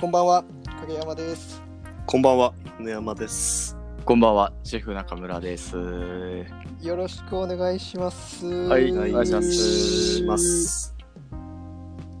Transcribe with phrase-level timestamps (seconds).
[0.00, 0.44] こんばんは
[0.80, 1.60] 影山です
[2.06, 3.76] こんばんは、米山です。
[4.04, 5.76] こんばんは、シェフ中村です。
[6.80, 10.96] よろしくお願いしますはいお願いしますします。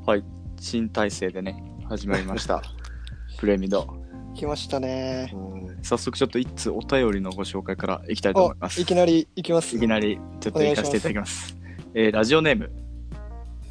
[0.06, 0.24] はい、
[0.60, 2.62] 新体制でね、始まりました。
[3.38, 3.88] プレミド。
[4.34, 5.34] 来ましたね
[5.82, 8.80] 早速ちょっと一通お便りのご紹介からいきたいと思います。
[8.80, 9.76] いきなり行きます？
[9.76, 11.56] いきなりちょっと行かせていただきます。
[11.94, 12.70] えーラジオネーム、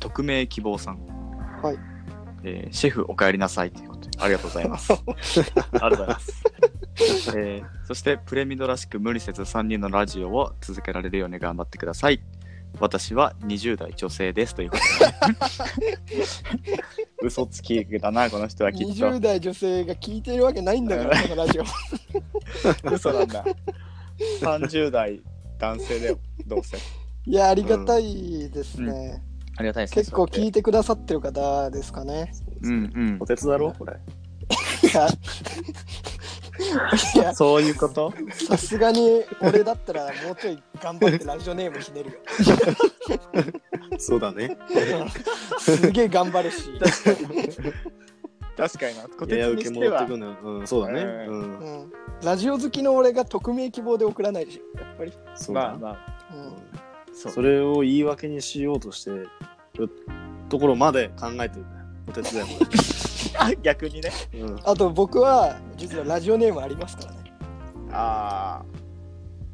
[0.02, 0.99] 匿名希望さん。
[1.62, 1.77] はい。
[2.44, 4.94] えーシェフお帰りなさいとありがとうございます。
[4.94, 5.04] あり
[5.72, 6.44] がとうございます。
[7.36, 12.22] えーそして、プレミドらしく無理せず3人のラジオを続けられるように頑張ってください。
[12.80, 16.24] 私は20代女性ですということで。
[17.24, 19.20] 嘘つきだな、この人はきっと20。
[19.20, 21.64] 代女性が聞いてるわけないんだから このラジオ
[22.92, 23.44] 嘘なんだ。
[24.42, 25.22] 30代
[25.58, 26.77] 男性だよ、どうせ。
[27.26, 29.24] いやありがたいですね、
[29.58, 30.02] ありがたいですね。
[30.04, 30.60] 結構聞いて。
[30.60, 32.32] てくださってる方ですかね
[32.63, 33.26] うんうんお。
[33.26, 33.74] 手伝だろ？
[33.77, 33.93] これ。
[34.84, 35.07] いや
[37.15, 38.13] いや そういうこと？
[38.32, 42.18] さすがに俺だったらもうちょい頑張ってラジオネームひねるよ
[43.98, 44.57] そうだね。
[45.60, 46.71] すげえ頑張るし、
[48.57, 49.04] 確かにな。
[49.04, 50.18] こやや受け戻ってくる。
[50.18, 50.37] のよ。
[50.43, 51.02] うん、そうだね。
[51.02, 51.60] ううん。
[51.60, 51.91] うん、
[52.24, 55.62] ラジオ好きの俺が匿名希望で送らないでしょやっぱり、そうだ。
[55.62, 56.37] まあまあ、う
[57.12, 57.32] ん、そう。
[57.32, 59.30] それを言い訳にしようとしてる
[60.49, 61.79] ところまで考えてるんだよ。
[62.10, 62.60] お手伝いも
[63.62, 64.12] 逆にね。
[64.34, 64.59] うん。
[64.66, 67.34] あと僕は実はラジオネームありますからね
[67.92, 68.66] ああ。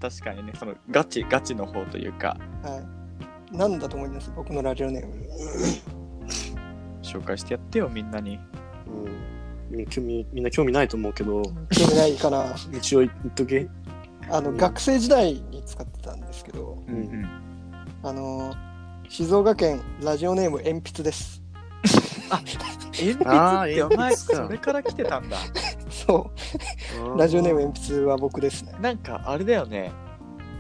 [0.01, 2.81] 確かにね、そのガチ、ガチの方というか、は
[3.53, 4.31] いなんだと思います？
[4.35, 5.13] 僕のラジオネーム
[7.01, 8.39] 紹介してやってよ、みんなに。
[8.87, 9.35] うん
[9.69, 13.67] みんな興味みんな興味ないと思うけど、興味ないかな一応言っとけ。
[14.29, 17.25] あの、うん学生時代に使ってたんですけどうんうん。
[18.03, 18.53] あの
[19.09, 21.41] 静岡県ラジオネーム鉛筆です
[22.29, 22.57] 鉛
[22.91, 25.37] 筆ってお前、それから来てたんだ。
[25.89, 26.31] そ
[27.15, 29.91] うラジオネーム鉛筆は僕ですねなんか、あれだよね。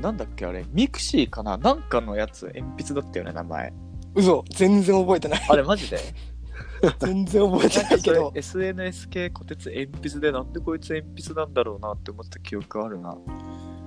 [0.01, 0.65] なんだっけ、あれ。
[0.71, 3.73] ミクシーかななんかのやつ、鉛筆だったよね、名前。
[4.15, 5.99] 嘘全然覚えてないあれ、マジで？
[6.99, 13.15] 全然覚えてないけど SNS 系小鉄鉛筆でなんでこいつ鉛筆なんだろうなって思った記憶あるな。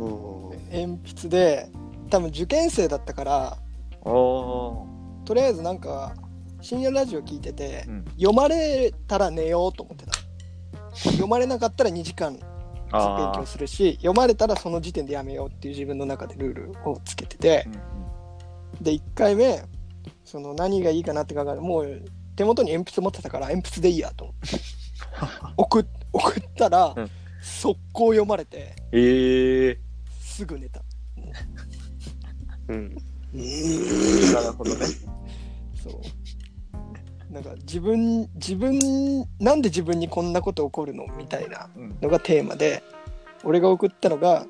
[0.01, 1.71] うん鉛筆で
[2.11, 3.57] 多分受験生だったから。
[4.05, 6.15] とりあえずなんか
[6.61, 10.13] 深夜ラジオ聞いてて、うん読まれたら寝ようと思ってた
[10.97, 12.43] 読まれなかったら2時間勉
[12.93, 17.69] あ強するし読まれたらその時点でやめようっていう自分の中でルールをつけててー。
[17.69, 18.09] うんうん
[18.81, 19.61] で1回目
[20.25, 22.03] その何がいいかなって考えるもう
[22.37, 24.57] 手元に鉛筆持ってたから鉛筆でいいやと思って
[25.57, 29.79] 送っ送ったら、うん速攻読まれてええ
[30.21, 30.83] すぐ寝た
[32.69, 32.97] うん。
[33.33, 34.35] ー。
[34.35, 34.87] なるほどね。
[35.83, 36.01] そう
[37.31, 41.97] なんか自分自分なんで自分にこんなこと起こるのみたいなうん。
[42.01, 42.83] のがテーマで
[43.45, 44.47] 俺が送ったのが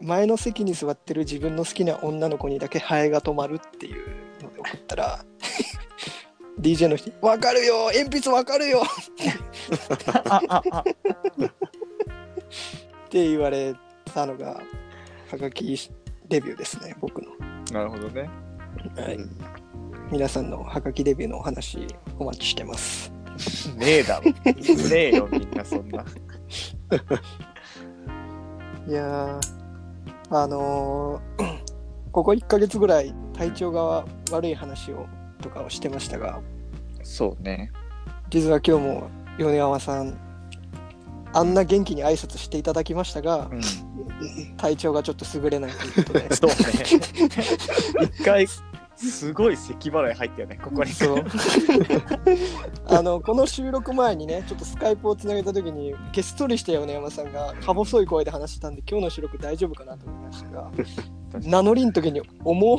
[0.00, 4.06] 前の席に座ってる自分の好きな女の子にだけハエが止まるっていう
[4.42, 5.24] ので送ったら
[6.60, 8.82] DJ の人に「分かるよ鉛筆分かるよ!」
[13.06, 13.74] って言われ
[14.14, 14.60] たのが
[15.30, 15.78] はがき
[16.28, 17.32] デビューですね僕の、
[17.72, 18.28] なるほどね。
[18.96, 19.30] はいうん
[20.10, 21.86] 皆さんのはがきデビューのお話
[22.18, 23.12] お待ちしてます
[23.76, 24.32] ねえだろ。
[24.32, 24.34] ね
[24.92, 26.04] えよ、みんなそんな。
[28.88, 29.40] いやー
[30.30, 31.58] あのー
[32.10, 35.06] ここ1ヶ月ぐらい体調が悪い話を
[35.42, 36.40] とかをしてましたが
[37.04, 37.70] そうね。
[38.30, 40.18] 実は今日も米山さん
[41.32, 43.60] あんな元気に挨拶していただきましたがうん。
[44.56, 46.56] 体調がちょっと優れないということで そうね。
[48.18, 48.46] 一回、
[48.98, 50.90] すごい咳払い入ったよね、ここに。
[50.90, 51.24] そう
[52.86, 60.70] あのこの収録前にねちょっとスカイプをつなげた時にげっそりした米山さんがか細い声で話してたんで今日の収録大丈夫かなと思いましたが
[61.42, 62.78] 名乗りん時に思う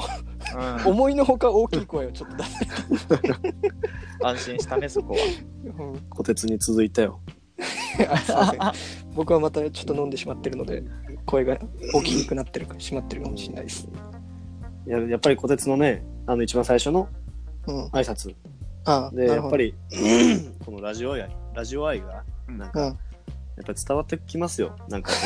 [0.58, 2.68] うん思いのほか大きい声をちょっと出せ
[4.22, 5.20] 安心したね、そこは。
[5.66, 7.22] うん小鉄に続いたよ。
[9.16, 10.84] 僕はまたちょっと飲んでしまってるので
[11.26, 11.58] 声が
[11.94, 13.88] 大きくなってるかしまってるかもしれないです。
[14.90, 17.08] ややっぱり小鉄のね、あの一番最初の
[17.68, 18.36] うん、挨拶
[18.86, 19.76] あで、なるほどやっぱり、
[20.66, 22.86] このラジオやラジオ愛が、うんなんか、うん。
[22.88, 22.96] やっ
[23.66, 24.76] ぱり伝わってきますよ。
[24.88, 25.26] なんかそ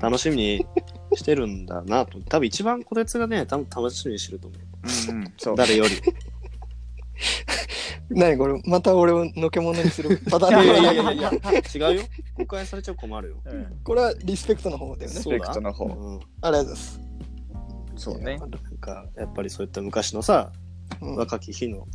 [0.00, 0.66] の、 楽しみに
[1.14, 2.18] してるんだなと。
[2.22, 4.60] 多分一番こてつがね、多分楽しみにしてると思う。
[5.10, 5.56] うんうん、そう。
[5.56, 5.90] 誰より。
[8.10, 10.64] 何これ、また俺をのけ者にする パターン？
[10.64, 11.38] いやいやいやいや、違
[11.94, 12.02] うよ。
[12.36, 13.36] 誤解されちゃ困るよ。
[13.44, 15.16] うんこれはリスペクトの方だよね。
[15.20, 16.16] スペクトの方うん。
[16.16, 17.00] ありがとうございます。
[17.96, 18.38] そうね。
[18.38, 18.50] なん
[18.80, 20.52] か、やっぱりそういった昔のさ、
[21.00, 21.86] うん若き日の、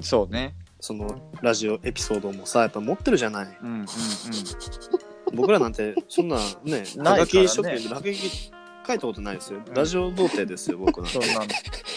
[0.00, 0.54] そうね。
[0.80, 3.58] その、ラジオエピソードもさ、やっぱ持ってるじゃない。
[3.62, 3.86] うんうんうん。
[5.34, 9.60] 僕らなんて、そんなね、はがき書店ではがき書いたことないですよ。
[9.74, 11.20] ラジオ童貞ですよ、僕なんて。
[11.20, 11.40] そんな、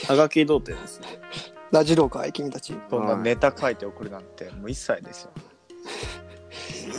[0.08, 1.04] はがき童貞ですよ。
[1.72, 2.76] ラジローかい君たち。
[2.90, 5.32] そんなネタ書いて送るなんて、もう一切ですよ。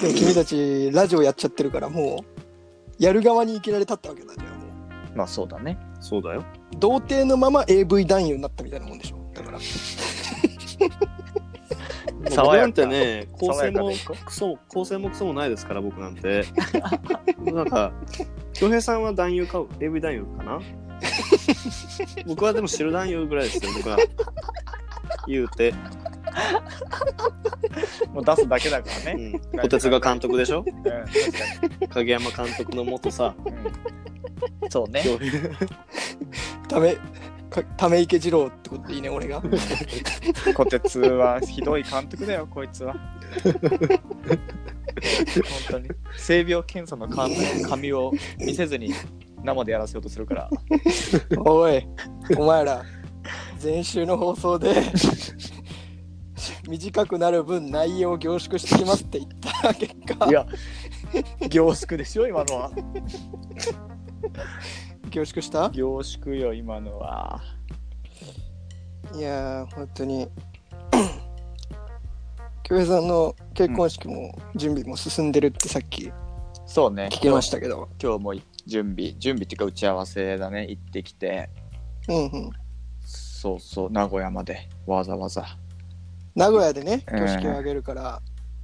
[0.01, 2.25] でも君たちラジオやっちゃってるからも
[2.99, 4.67] う、やる側にいきなり立ったわけだじゃあも
[5.15, 5.17] う。
[5.17, 5.79] まあそうだね。
[6.03, 6.45] そうだよ。
[6.79, 9.31] 童貞のまま AV 男優になったみたいなもんでしょ。
[9.35, 9.59] だから。
[12.37, 13.93] 僕なんてね、構成も
[14.25, 16.45] クソ、構成もクソもないですから、僕なんて。
[17.39, 17.93] なんか、
[18.53, 20.61] 京平さんは男優か、AV 男優かな？
[22.27, 23.97] 僕はでも知る男優ぐらいですよ、僕は。
[25.29, 25.75] 言うて。
[28.13, 29.41] もう出すだけだからね。
[29.53, 29.61] うん。
[29.61, 30.65] 小鉄が監督でしょ？
[30.67, 30.93] うん、確
[31.89, 33.53] か影山監督のもとさ、に。
[33.53, 33.55] う
[34.67, 35.03] ん、そうね。
[36.69, 36.97] ため、
[37.51, 39.43] かため池二郎ってことでいいね、俺が。
[40.55, 42.95] 小鉄はひどい監督だよ、こいつは。
[43.43, 44.01] 本
[45.71, 45.89] 当に。
[46.17, 47.37] 性病検査の紙
[47.69, 48.93] 紙を見せずに
[49.45, 50.51] 生でやらせようとするから。
[51.39, 51.87] おい、
[52.37, 52.83] お前ら、
[53.63, 54.75] 前週の放送で、
[56.69, 59.31] 短くなる分内容を凝縮してきますって言っ
[59.63, 60.47] た結果い、や、
[61.49, 62.71] 凝縮でしょ、今のは。
[65.11, 65.71] 凝縮した？
[65.71, 67.41] 凝縮よ、今のは。
[69.15, 70.29] いやー、本当に。
[72.63, 76.11] 京平さんの結婚式も準備も進んでるってさっき
[76.65, 77.09] そうね。
[77.13, 77.89] 聞きましたけど。
[78.03, 78.35] 今日も
[78.67, 81.51] 準備、準備っていうか打ち合わせだね、行ってきて、
[82.09, 82.51] うんうん。
[83.05, 85.59] そうそう、名古屋までわざわざ。
[86.35, 88.21] 名古屋でね、うん挙式を挙げるから、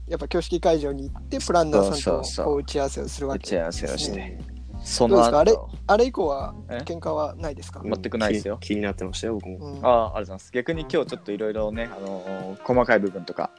[0.07, 4.41] やっぱ挙式会場に行って、プランナーさんとこう打ち合わせをするわけ打ち合わせをしてね。
[4.83, 5.39] そのどうですか？
[5.41, 6.79] あれ後、あれ以降はえ？
[6.79, 9.59] 喧嘩はないですか、全くないですよ気気になってましたよ、僕も。
[9.59, 10.53] うんああ、ありがとうございます。
[10.53, 13.51] 逆に今日ちょっといろいろね、あのー細かい部分とか、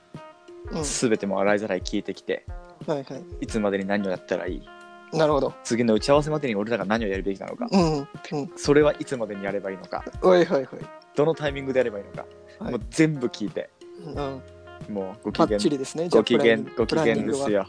[0.71, 2.45] うんすべても洗いざらい聞いてきて、
[2.87, 3.23] はいはい。
[3.41, 5.53] いつまでに何をやったらいい、なるほど。
[5.63, 7.97] 次の打ち合わせまでに俺らが何をやるべきなのか、うん。
[7.99, 8.51] うん。
[8.55, 10.67] それはいつまでにやればいいのか、はいはいはい。
[11.15, 12.25] どのタイミングでやればいいのか、
[12.59, 13.69] はいもう全部聞いて、
[14.05, 14.93] うん。
[14.93, 16.09] もうご機パッチ嫌、リですね。
[16.09, 17.67] ご機嫌、ご機嫌ですよ。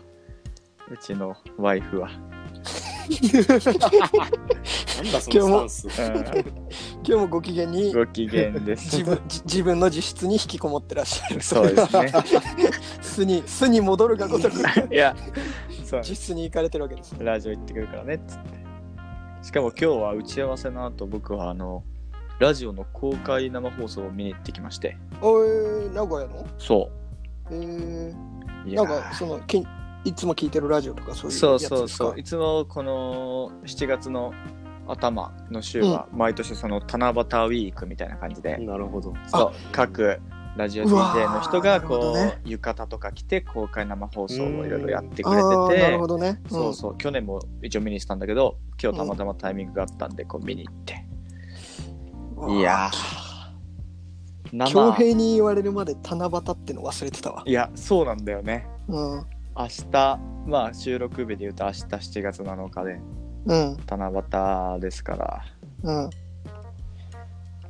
[0.91, 2.11] うちのワイフは。
[2.11, 2.17] な
[5.09, 6.03] んだそのスタンス。
[6.03, 6.25] うん
[7.03, 8.97] 今日もご機嫌にご機嫌です。
[8.99, 11.41] 自分じ自分の自室に引きこもってらっしゃる。
[11.41, 12.13] そうですね。
[13.01, 14.59] 巣に、巣に戻るがごとく
[14.93, 15.17] いや、
[15.85, 17.17] そう自室に行かれてるわけです。
[17.19, 18.61] ラジオ行ってくるからねっつって。
[19.43, 21.83] しかも今日は打ち合わせの後、僕はあの、
[22.41, 24.97] ラジオの公開生放送を見に行ってきまして。
[25.21, 26.47] おい、名古屋の？
[26.59, 26.91] そ
[27.51, 28.69] えー、う。
[28.69, 29.63] いやなんかそのき
[30.05, 31.77] いつも聞いてるラジオとかそういうそうやつですか？
[31.77, 32.19] そうそう。
[32.19, 34.33] いつもこの7月の
[34.89, 39.13] 頭の週は、毎年その七夕ウィークみたいな感じで、なるほど。
[39.27, 40.19] そう、各
[40.57, 45.43] ラジオ DJ の人がこう、どね浴衣とか着て公開生放送をいろいろやってくあれ
[45.77, 46.41] ててーなるほ、どね。
[46.49, 51.05] そうそう、去年も一応見にしたんだけど、今日たまたまタイミングがあったんで、こう見に行って。
[52.41, 52.59] うん。
[52.59, 57.43] いやー、恭生、平に言われるまで七夕っての忘れてたわ。
[57.47, 58.67] いや、そうなんだよね。
[58.89, 59.27] うん。
[59.57, 63.01] 明日、まあ収録日で言うと明日7月7日で、
[63.47, 63.77] うん。
[63.87, 64.11] 七
[64.75, 65.45] 夕ですから、
[65.83, 66.11] うん。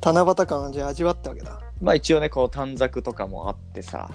[0.03, 1.59] 七夕感はじゃあ味わったわけだ。
[1.81, 4.09] まあ一応ね、こう短冊とかもあってさ、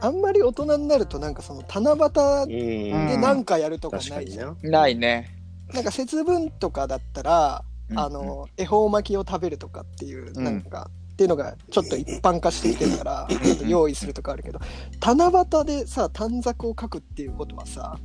[0.00, 1.96] あんまり大人になるとなんかその七夕
[2.42, 3.08] うん。
[3.08, 4.56] で何かやるとかないじゃん。
[4.62, 4.70] な。
[4.70, 5.34] ないね。
[5.72, 13.28] なんか節分とかだったら、うんあの恵方巻きを食べるとかっていう、うんなんかっていうのがちょっと一般化してきてるから、
[13.66, 14.60] 用意するとかあるけど
[15.04, 17.98] 七夕でさ短冊を書くっていうことはさ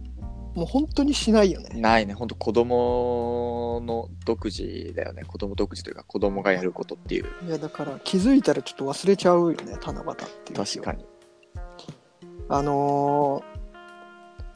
[0.55, 1.79] もう本当にしないよね。
[1.79, 5.23] ないね、ほんと子供の独自だよね。
[5.25, 7.25] 子供独自というか子供がやることっていう。
[7.47, 11.05] いやだから気づいたらちょっと忘れちゃうよね七夕って確かに。
[12.49, 13.53] あのー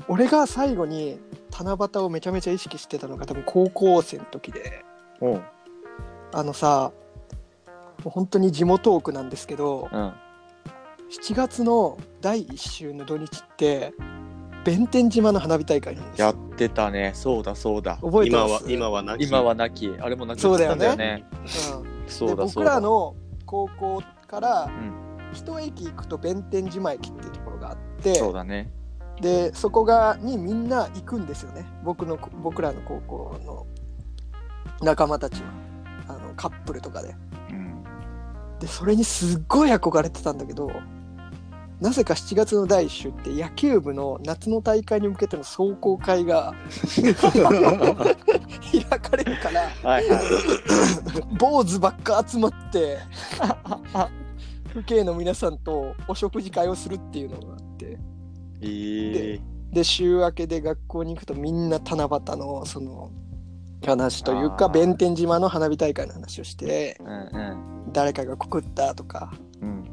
[0.10, 1.19] 俺が最後に
[1.51, 4.86] 七夕をめちゃめちゃ意識してたのが多分高校生の時で
[5.21, 5.41] うん。
[6.33, 6.91] あのさ
[8.03, 10.13] もう本当に地元奥なんですけどうん。
[11.09, 13.93] 7月の第1週の土日って
[14.65, 17.12] 弁天島の花火大会なんですやよってたね。
[17.15, 17.97] そうだそうだ。
[18.01, 18.69] 覚えてます？
[18.69, 19.24] 今は、今はなき。
[19.24, 21.25] 今はなき、あれもなくそうだよねなったんだよね。
[21.31, 22.71] うんそうでだそうだ。
[22.71, 28.69] 僕らの高校からん一駅行くと弁天島駅っていうところがあって、そうだね。
[29.21, 33.65] でそこがにみんな行くんですよね僕の僕らの高校の
[34.81, 35.50] 仲間たちは
[36.07, 37.15] あのカップルとかで
[37.50, 37.83] うん。
[38.59, 40.71] でそれにすっごい憧れてたんだけど
[41.79, 46.55] なぜか7月の第1週って野球部の夏の大会に向けての壮行会が
[48.71, 51.38] 開かれるからはいはい。
[51.38, 52.97] 坊主ばっか集まって
[54.74, 58.00] 父兄の皆さんとお食事会をするっていうのがあって
[58.62, 59.39] ええ
[59.71, 63.12] で週明けで学校に行くとみんな七夕のその
[63.86, 67.93] 話というか弁天島の花火大会の話をしてうんうん。
[67.93, 69.31] 誰かが告ったとか
[69.62, 69.84] うん。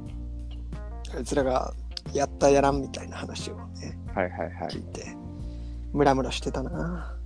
[1.16, 1.72] あいつらが
[2.12, 4.68] やったやらんみたいな話をねはいはいはい。
[4.68, 5.16] 聞いて
[5.92, 7.16] ムラムラしてたな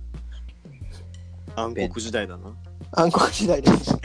[1.55, 2.53] 暗黒時代だな。
[2.91, 3.95] 暗黒時代です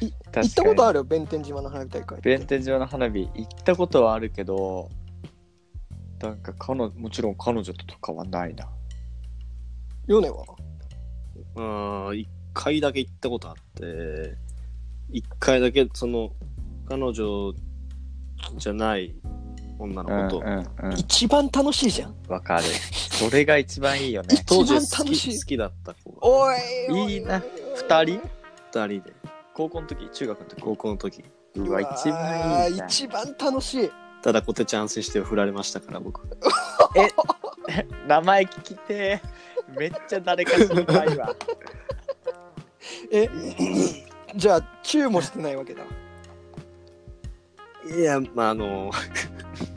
[0.00, 1.00] 行ったことある？
[1.00, 4.90] る弁天島の花火大会弁天島の花火行ったことはあるけど、
[6.20, 8.68] なんか彼女、もちろん彼女とかはないな。
[10.06, 10.44] ヨネは？
[11.54, 14.36] うん、一回だけ行ったことあって、
[15.10, 16.32] 一回だけその、
[16.88, 17.52] 彼女
[18.56, 19.14] じゃない
[19.78, 20.98] 女の子と、うんうんうん。
[20.98, 22.64] 一番楽しいじゃんわかる。
[22.64, 24.42] それが一番いいよね。
[24.46, 27.42] 当時一番好楽しいき好きだった子がおいいいな
[27.76, 28.20] 二人？
[28.74, 29.12] 二人で、
[29.54, 30.08] 高校の時？
[30.10, 30.60] 中学の時？
[30.62, 31.24] 高校の時。
[31.54, 32.86] うわ、一番いいな。
[32.86, 33.90] 一番楽しい
[34.22, 36.20] ただコテチャンスして振られましたから、僕。
[38.06, 39.20] 名前聞きてー
[39.78, 41.34] めっちゃ誰か知りたいわ。
[43.12, 43.28] え
[44.34, 45.82] じゃあチューもしてないわけだ
[47.96, 48.90] いや、まあ、あの、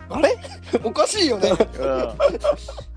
[0.10, 0.38] あれ？
[0.84, 1.58] おかしいよねうん。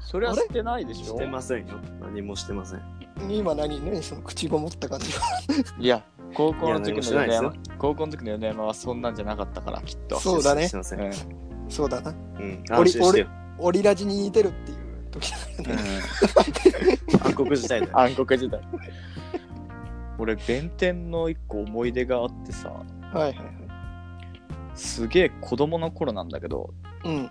[0.00, 1.74] それはしてないでしょしてませんよ。
[2.00, 2.82] 何もしてません。
[3.28, 3.80] 今何？
[3.84, 4.02] 何？
[4.02, 5.10] その口ごもった感じ
[5.78, 6.02] いや、
[6.34, 10.20] 高校の時いや何もしの米てないですよ山、高校の時の米山はそんなんじゃなかったから、きっと。
[10.20, 11.00] そうだねしてません。
[11.00, 11.12] うん。
[11.68, 13.26] そうだなうん、俺安心してよ。
[13.58, 14.77] オリラジに似てるっていう
[15.20, 16.00] 時だからね
[17.24, 17.98] 暗黒時代だよ。
[17.98, 18.60] 暗黒時代。
[20.18, 22.84] 俺、弁天の一個思い出があってさ、は
[23.14, 23.34] いはいはい
[24.74, 26.72] すげえ子供の頃なんだけど、
[27.04, 27.30] うん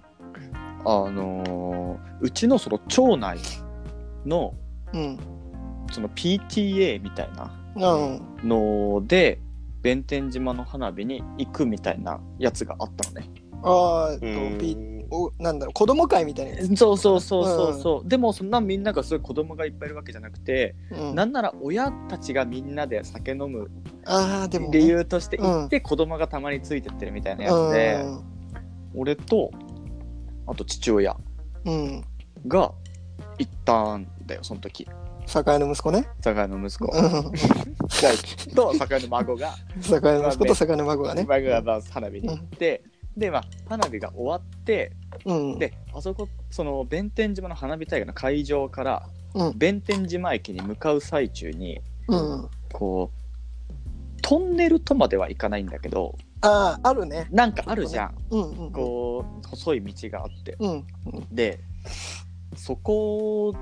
[0.86, 3.40] あのーうちのその町内
[4.26, 4.54] の
[4.94, 5.18] うん
[5.92, 9.40] その PTA みたいなうんので
[9.82, 13.30] 弁天島の花火に行くみたいなやつがあったのね。
[13.64, 14.58] ああえっとうん。
[14.58, 14.78] ピ
[15.10, 21.16] おなんだろう子供会みたいなそうそうそうそうそう、でもそんなみんながすごい子供がいっぱいいるわけじゃなくて、うん。
[21.16, 23.70] なんなら親たちがみんなで酒飲む
[24.06, 24.80] ああでもね。
[24.80, 28.06] 理由として行って子供がたまについてってるみたいなやつで、
[28.96, 29.52] 俺と
[30.46, 31.16] あと父親
[31.66, 31.74] うん。
[31.74, 32.06] うん
[32.46, 32.72] が
[33.40, 34.88] 行ったんだよその時。
[35.26, 36.08] 酒屋の息子ね。
[36.22, 36.88] 酒屋の息子。
[38.56, 39.54] と酒屋の孫が。
[39.82, 41.26] 酒屋の息子と酒屋の孫がね。
[41.28, 42.84] 孫がまあ花火に行って、
[43.18, 44.92] でまあ花火が終わって
[45.26, 45.60] うん。
[45.60, 49.58] であそこその弁天島の花火大会の会場からうん。
[49.58, 52.50] 弁天島駅に向かう最中にうん。
[52.72, 57.28] こうトンネルとまではいかないんだけどあああるね。
[57.32, 58.72] なんかあるじゃん、うんうん。
[58.72, 60.56] こう細い道があって。
[60.60, 60.72] うん
[61.14, 61.36] うん。
[61.36, 61.60] で
[62.56, 63.54] そこを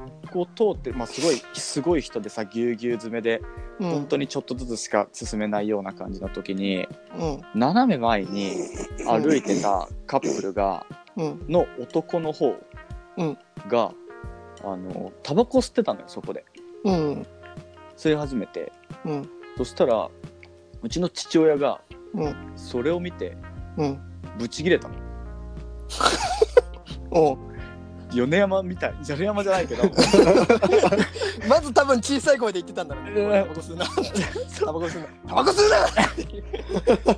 [0.55, 3.41] 通って、まあ、すごいすごい人でさぎゅうぎゅう詰めで
[3.79, 3.89] うん。
[3.91, 6.87] 本当にちょっとずつしか進めないような感じの時に
[7.17, 7.41] うん。
[7.59, 8.53] 斜め前に
[9.07, 10.85] 歩いてたカップルが
[11.17, 11.45] うん。
[11.49, 12.55] の男の方
[13.17, 13.37] うん。
[13.67, 13.93] が、
[14.63, 16.45] あのタバコ吸ってたのよそこで。
[16.83, 17.25] うん。
[17.97, 18.71] 吸い始めて。
[19.05, 19.29] うん。
[19.57, 20.09] そしたら
[20.83, 21.81] うちの父親が
[22.13, 22.35] うん。
[22.55, 23.35] それを見て
[23.77, 23.99] うん。
[24.37, 24.95] ブチギレたの
[28.15, 28.95] 米山みたい。
[29.03, 29.83] 米山じゃないけど。
[31.47, 33.11] まず多分小さい声で言ってたんだろうね。
[33.21, 33.85] うん タバコ吸うな。
[34.57, 35.07] タバコ吸うな。
[35.27, 35.69] タバコ吸う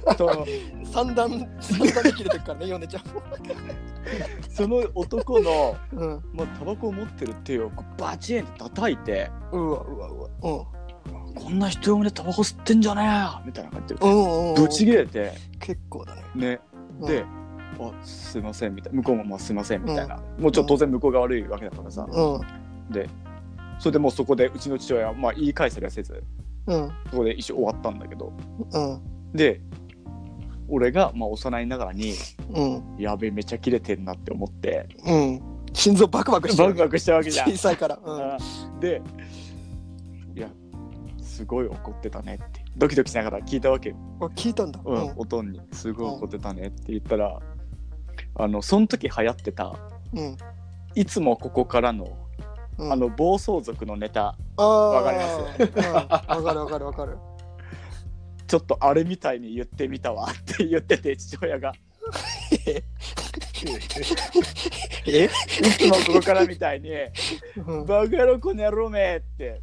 [0.07, 0.15] な！
[0.17, 0.45] その
[0.91, 3.03] 三段三段で切れてるからねヨネちゃん
[4.49, 6.23] その男の、うん。
[6.33, 10.29] まあ、タバコを持ってる手をバチンって叩いてうわうわうわ。
[10.43, 10.77] うん。
[11.35, 13.99] こんな人用でタバコ吸ってんじゃねえよみたいな感じで
[14.59, 15.33] ぶち切れて。
[15.59, 16.23] 結構だね。
[16.35, 16.59] ね。
[17.01, 17.07] うん。
[17.07, 17.25] で、
[17.79, 22.93] あすいませんみたいな向こうもまあすいませんみたいな、もうちょっと当然向こうが悪いわけだからさ、うん。
[22.93, 23.09] で
[23.79, 26.23] それでもうそこでうちの父親はまあ言い返せりゃせず
[26.65, 26.91] うん。
[27.11, 28.33] そこで一緒終わったんだけど。
[28.71, 29.01] うん。
[29.33, 29.61] で
[30.69, 32.13] 俺がまあ幼いながらに
[32.53, 32.95] うん。
[32.97, 35.41] やべえめちゃ切れてんなって思ってうん。
[35.73, 37.51] 心臓バクバクしてるバクバクしたわけじゃん。
[37.51, 37.99] 小さいから。
[38.03, 38.21] うん。
[38.21, 38.37] あ
[38.79, 39.01] で
[40.35, 40.49] いや
[41.21, 42.65] すごい怒ってたねって。
[42.75, 43.95] ドキドキしながら聞いたわけ
[44.35, 44.79] 聞いたんだ。
[44.83, 45.61] うんおとんに。
[45.71, 47.39] すごい怒ってたねって言ったら
[48.39, 49.75] あのその時流行ってた
[50.13, 50.37] うん。
[50.95, 52.17] いつもここからの、
[52.77, 52.91] うん。
[52.91, 55.71] あの暴走族のネタわかります？
[55.75, 55.93] うん。
[55.93, 57.17] わかるわかるわかる。
[58.47, 61.73] ちょっとあれみたいに言ってみたわって言ってて父親が。
[62.65, 62.83] え、
[65.25, 66.91] いつもここからみたいに
[67.57, 69.61] うん「バカ野郎この野郎め!」って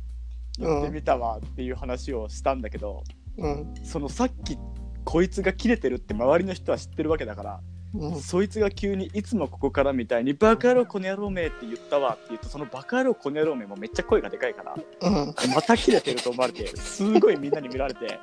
[0.58, 2.60] 言ってみたわっていう話をしたん。
[2.60, 3.02] だけど、
[3.38, 4.58] うんそのさっき
[5.04, 7.60] こいつが切れてるって周りの人は知ってるわけだから、
[7.94, 8.20] うん。
[8.20, 15.34] そいつが急にいつもここからみたいに「バカ野郎この野郎め!」って言ったわって言うとそのバカ野郎この野郎めもめっちゃ声がでかいからうん。
[15.54, 18.18] また切れてると思われてすごいみんなに見られて。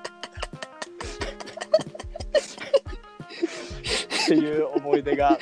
[4.24, 5.38] っていう思い出が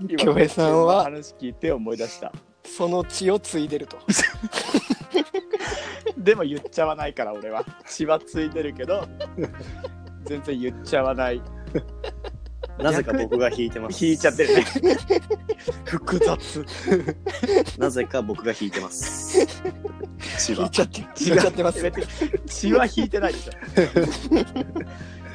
[0.00, 2.32] 今京平さんは話聞いて思い出した。
[2.64, 3.96] その血を継いでると。
[6.18, 7.64] でも言っちゃわないから俺は。
[7.86, 9.06] 血はついてるけど
[10.24, 11.40] 全然言っちゃわない
[12.78, 14.04] なぜか僕が引いてます。
[14.04, 14.64] 引いちゃってるね
[15.84, 16.66] 複雑
[17.78, 19.46] なぜか僕が引いてます。
[20.38, 20.62] 血は。
[20.62, 21.92] 引いちゃって、引いちゃってます。
[22.46, 23.52] 血は引いてないでしょ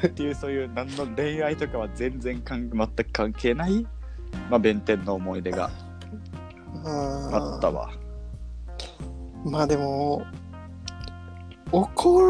[0.06, 3.84] っていうそういう何の恋愛とかは全然かん全く関係ない
[4.48, 5.70] まあ弁天の思い出が
[6.84, 7.90] あったわ
[9.44, 10.24] まあでも、
[11.72, 12.20] 怒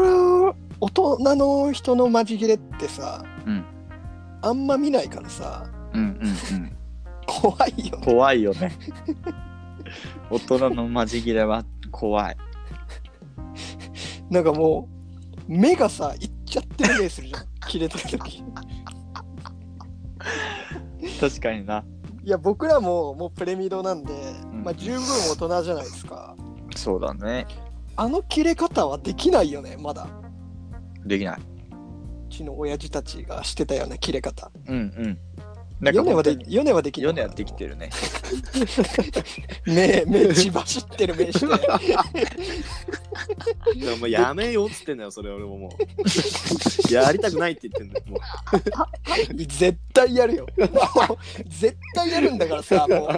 [0.51, 3.65] る大人の人のマジギレってさ、うん
[4.41, 6.77] あんま見ないからさ、うんうんうん。
[7.25, 8.05] 怖いよね。
[8.05, 8.71] 怖いよね。
[10.29, 12.37] 大人のマジギレは怖い。
[14.29, 14.87] なんかも
[15.47, 17.45] う、目がさ、いっちゃってる目するじゃん。
[17.67, 18.43] 切れてる時。
[21.19, 21.83] 確かにな。
[22.23, 26.35] いや、僕らももうプレミドなんで、んまあ十分大人じゃないですか。
[26.75, 27.47] そうだね。
[27.95, 30.07] あの切れ方はできないよね、まだ。
[31.05, 31.39] できない。
[32.29, 34.51] うちの親父たちがしてたような切れ方。
[34.67, 35.17] うんうん。
[35.81, 37.89] なんかヨネはでヨネはできるヨネはできてるね。
[39.65, 41.45] 目、目、血走ってる目して。
[43.97, 45.71] もうやめようっつってんだよ、それ俺ももう。
[46.93, 48.05] やりたくないって言ってんだよ。
[48.07, 48.19] もう
[49.35, 50.47] 絶対やるよ。
[51.47, 53.09] 絶対やるんだからさ、もう。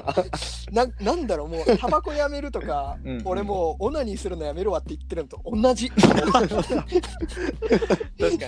[0.73, 5.89] ななんだろう、もう、タバコやめるとか、うんうん俺もう、オナニーするのやめるわって言ってるのと同じ。
[5.89, 6.41] 確か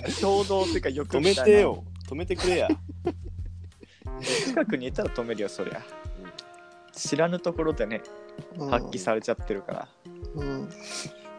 [0.02, 1.84] に衝動っていうか欲止めてよ。
[2.08, 2.68] 止めてくれや。
[4.24, 5.82] 近くにいたら止めるよそりゃ。
[6.92, 8.02] 知らぬところでね
[8.58, 8.70] うん。
[8.70, 9.88] 発揮されちゃってるから、
[10.36, 10.70] うん。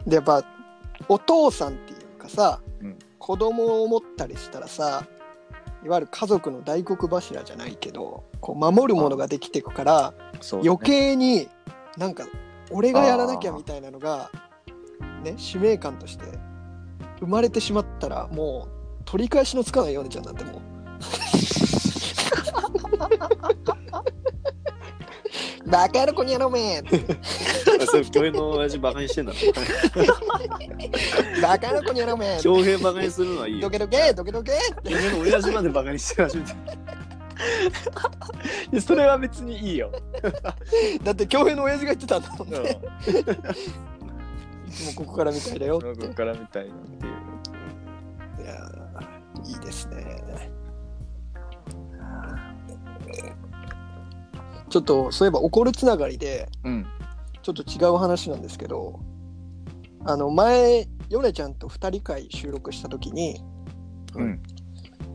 [0.05, 0.43] で、やっぱ、
[1.07, 2.97] お父さんっていうかさ、うん。
[3.19, 5.05] 子供を持ったりしたらさ、
[5.83, 10.59] いわゆる家族の大黒柱じゃないけど、こう守るものができていくから、ね。
[10.63, 11.47] 余計に
[11.97, 12.25] なんか
[12.71, 14.29] 俺がやらなきゃみたいなのが
[15.23, 16.25] ね使命感として
[17.19, 20.61] 生まれてしまったらもう取り返しのつかないよねちゃんなんてもう。
[25.65, 26.81] バカ野郎こにやろうめ
[27.89, 29.37] それ、京平の親父バカにしてんだろ。
[31.41, 33.61] バカ野郎こにやろうめ京平バカにするのはいいよ。
[33.61, 34.51] ドケドケドケドケ
[34.83, 36.53] 京平の親父までバカにして始めて。
[38.81, 39.91] それは別にいいよ、
[41.03, 42.79] だって恭平の親父が言ってたんだもんうん、ね
[44.67, 47.11] いつもここからみたいだよここからみたいなっていう
[48.41, 50.23] いやーいいですね。
[54.69, 56.85] ちょっとそういえば怒るつながりでうん。
[57.41, 58.99] ちょっと違う話なんですけど
[60.03, 63.41] あの前ヨネちゃんと2人会収録した時に
[64.15, 64.41] うん。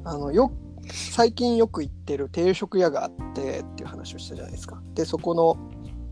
[0.04, 0.52] あのよ
[0.92, 4.80] 最近よく行ってる定食屋があってっていう話をしたじゃないですか。
[4.94, 5.56] でそこの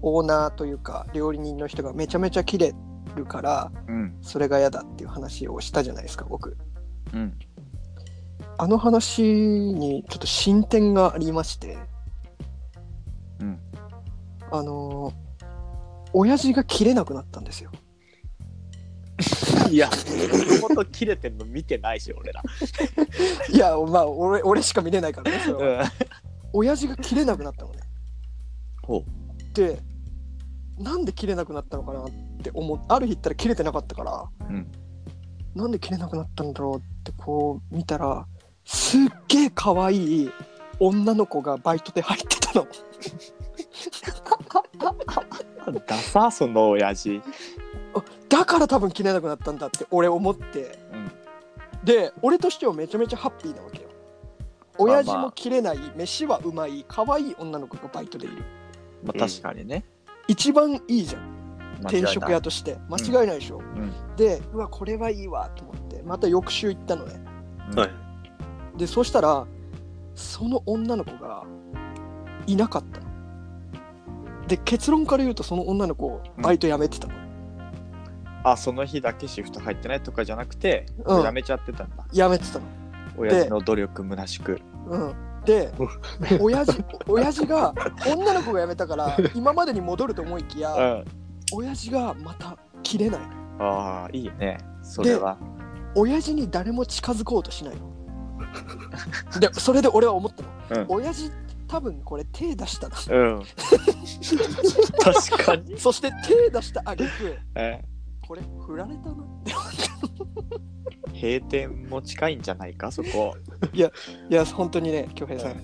[0.03, 2.75] オーナーというか料理人の人がめちゃめちゃ切れ
[3.17, 4.17] るからうん。
[4.21, 6.57] それが嫌だっていう話をしたじゃないですか僕。
[7.15, 7.39] うん。
[8.59, 11.98] あの話にちょっと進展がありまして、うん
[14.51, 15.29] あのー
[16.15, 17.71] 親父が切れなくなったんですよ。
[19.71, 22.43] いや子供と切れてんの見てないし俺ら、
[23.53, 25.83] いや、まあ、俺俺しか見れないからね、それは。
[25.83, 25.89] うん、
[26.55, 27.81] 親父が切れなくなったのね。
[28.83, 29.05] ほ
[29.53, 29.83] で、
[30.79, 32.07] なんで切れなくなったのかなっ
[32.43, 32.81] て思う。
[32.89, 34.67] ある日行ったら切れてなかったから、うん
[35.55, 38.27] なんで切れなくなったんだろうってこう見たら、
[38.65, 40.31] すっげえ可愛い
[40.79, 42.67] 女の子がバイトで入ってたの。
[45.87, 47.21] ダサその親父。
[48.29, 50.79] だから多分切れなくなったんだって俺思って。
[50.93, 51.11] うん。
[51.85, 53.89] で俺としてはめちゃめちゃハッピーなわけよ。
[54.79, 58.45] 親父も切れない、飯はうまい可愛い女の子がバイトでいる。
[59.05, 59.85] まあ確かにね。
[60.29, 61.23] 一番いいじゃん。
[61.83, 62.13] 間違いない。
[62.13, 62.79] 定食屋として。
[62.89, 64.17] 間違いないでしょ、ん。
[64.17, 66.03] でうわこれはいいわと思って。
[66.03, 67.21] また翌週行ったのね。
[67.73, 67.79] うん。
[67.79, 67.91] はい。
[68.77, 69.47] でそしたら
[70.15, 71.45] その女の子が
[72.47, 73.08] いなかったの
[74.49, 77.15] で結論から言うとその女の子バイト辞めてたの、
[78.43, 81.23] あその日だけシフト入ってないとかじゃなくて、うん。
[81.23, 82.05] やめちゃってたんだ。
[82.11, 82.65] 辞めてたの。
[83.17, 84.61] 親父の努力虚しく。
[84.89, 85.15] うん。
[85.45, 85.73] で
[86.41, 87.73] 親父親父が
[88.07, 91.05] 女の子が辞めたから今までに戻ると思いきや、うん。
[91.53, 93.21] 親父がまた切れない。
[93.61, 94.59] ああ、いいね。
[94.83, 95.37] それは。
[95.95, 99.41] 親父に誰も近づこうとしないの。
[99.41, 100.43] でそれで俺は思った
[100.75, 100.87] の、うん。
[100.89, 101.31] 親父
[101.69, 102.97] 多分これ手出したな。
[103.11, 103.43] うん。
[105.03, 105.79] 確かに。
[105.81, 107.11] そして手出したあげく
[107.55, 107.83] え。
[108.27, 109.13] これ振られたな。
[109.13, 109.53] って
[111.15, 113.37] 閉店も近いんじゃないか、そこ。
[113.73, 113.91] いや
[114.47, 115.61] 本当にね恭平さん、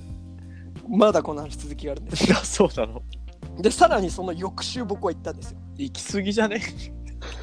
[0.89, 3.03] まだこの話続きがあるんですあそうなの。
[3.59, 5.59] でさらにその翌週僕は行ったんですよ。
[5.77, 6.61] 行き過ぎじゃね？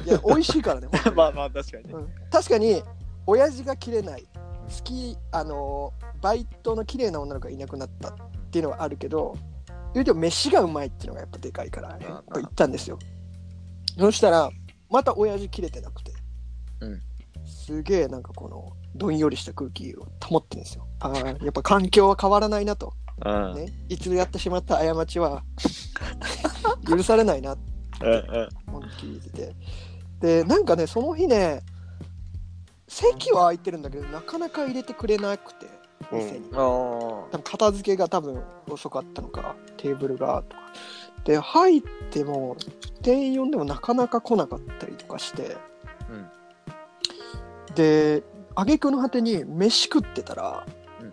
[0.06, 1.94] いや美味しいからね、 まあまあ、確かにね。
[1.94, 2.08] うん。
[2.30, 2.82] 確かに
[3.26, 4.22] 親父が切れない。
[4.22, 8.10] 好きあのバイトの綺麗な女の子がいなくなった。
[8.10, 8.14] っ
[8.52, 9.36] ていうのはあるけど
[9.94, 12.12] 言うても飯がうまいっていうのがやっぱでかいから、ね、うん。
[12.12, 12.98] やっぱ行ったんですよ。
[13.98, 14.50] そしたら
[14.90, 16.12] また親父切れてなくて、
[16.80, 17.00] うん。
[17.46, 20.86] すげえなんかこのどんよりした空気を保ってるんですよ。
[21.00, 23.54] あーやっぱ環境は変わらないなと、うん。
[23.54, 25.42] ね、一度やってしまった過ちは
[26.88, 27.54] 許されないな。
[27.54, 28.48] ってうんうん。
[28.68, 31.62] 思いっきり言っててでなんかねその日ね
[32.88, 35.66] 席は空いてるんだけどなかなか入れてくれなくて
[36.10, 40.62] 店に、あ多分片付けが多分遅かったのかテーブルがとか。
[41.24, 42.56] で入っても
[43.02, 45.56] 店員呼んでもなかなか来なかったりとかして、
[47.74, 50.66] で挙句の果てに飯食ってたら、
[51.00, 51.12] うん。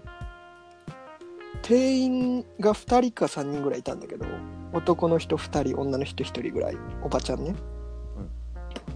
[1.62, 4.26] 店員が2人か3人ぐらいいたんだけど
[4.74, 7.54] 男の人2人女の人1人ぐらいおばちゃんね、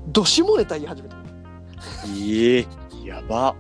[0.08, 1.18] どしもネタ言い始めた。
[2.08, 2.66] ええ
[3.06, 3.56] やば。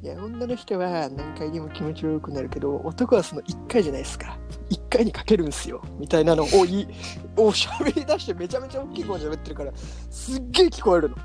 [0.00, 4.38] いや女の人は何回でも気持ちよくなるけど男はその1回じゃないですか
[4.70, 5.82] 1回にかけるんすよ。
[5.98, 6.88] みたいなのを言い
[7.36, 11.16] を喋り出してめちゃめちゃ大きい声で喋ってるからすっげえ聞こえるの。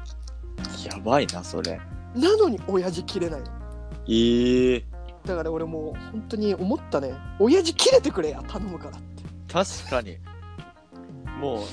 [0.90, 1.80] やばいな、それ。
[2.16, 3.48] なのに親父切れないの。
[4.08, 4.86] ええ
[5.26, 7.14] だから俺もう本当に思ったね。
[7.40, 9.24] 親父切れてくれや頼むからって。
[9.54, 10.18] 確かに。
[11.40, 11.64] もう、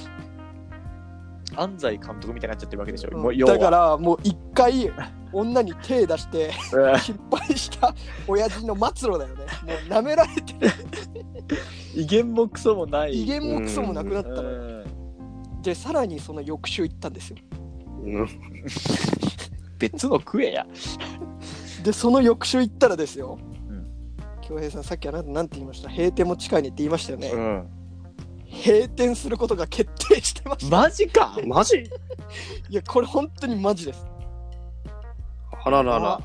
[1.57, 3.17] 安西監督みたいになっちゃってるわけでしょ。
[3.17, 4.93] もう要はだからもう一回
[5.33, 7.95] 女に手出してうん失敗した
[8.27, 9.45] 親父の末路だよね。
[9.63, 10.55] もう舐められて
[11.95, 13.23] 威厳もクソもない。
[13.23, 14.85] 威厳もクソもなくなったの
[15.63, 17.37] でさらにその翌週行ったんですよ。
[18.05, 18.29] うん。
[19.79, 20.67] 別の食えや。
[21.83, 23.39] でその翌週行ったらですよ。
[23.69, 23.87] うん。
[24.43, 25.89] 恭平さんさっきあなた何て言いました？
[25.91, 27.67] 閉店も近いねって言いましたよね、ん。
[28.65, 30.77] 閉店することが決定してました。
[30.77, 31.37] マジか。
[31.47, 31.77] マ ジ
[32.69, 34.05] いやこれ本当にマジです
[35.65, 36.19] あららら。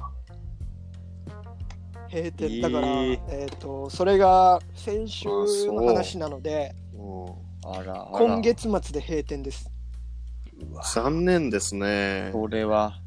[2.11, 7.69] 閉店だから、えーえっ、とそれが先週の話なのでうん。
[7.69, 8.05] あらあら。
[8.13, 9.69] 今月末で閉店です。
[10.93, 12.29] 残念ですね。
[12.31, 12.99] これは。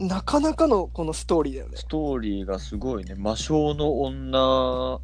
[0.00, 1.76] なかなかのこのストーリーだよね。
[1.76, 3.14] ストーリーがすごいね。
[3.16, 5.00] 魔性の女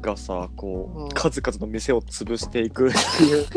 [0.00, 1.08] がさこう、うん。
[1.10, 3.46] 数々の店を潰していくっていう。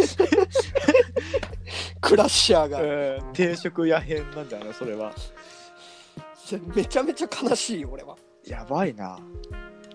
[2.02, 3.34] クラッシャーが、うん。
[3.34, 5.14] 定食屋編なんだよねそれは
[6.76, 8.16] めちゃめちゃ悲しいよ俺は。
[8.46, 9.20] やばいな。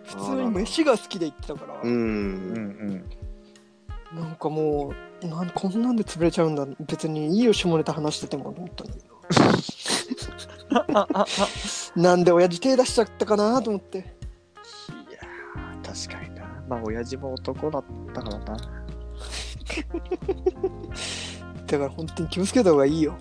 [0.04, 1.90] 普通に飯が好きで行ってたから、うん。
[1.90, 3.04] うん
[4.12, 6.66] なんかもうなんこんなんで潰れちゃうんだ。
[6.80, 9.00] 別にいいよ下ネタ話しててもと思ったんだけ
[11.94, 13.98] どなんで親父手出しちゃったかなと思って。
[13.98, 16.64] いやー確かにな。
[16.68, 18.56] まあ親父も男だったからな。
[21.66, 23.16] だから本当に気をつけた方がいいよ。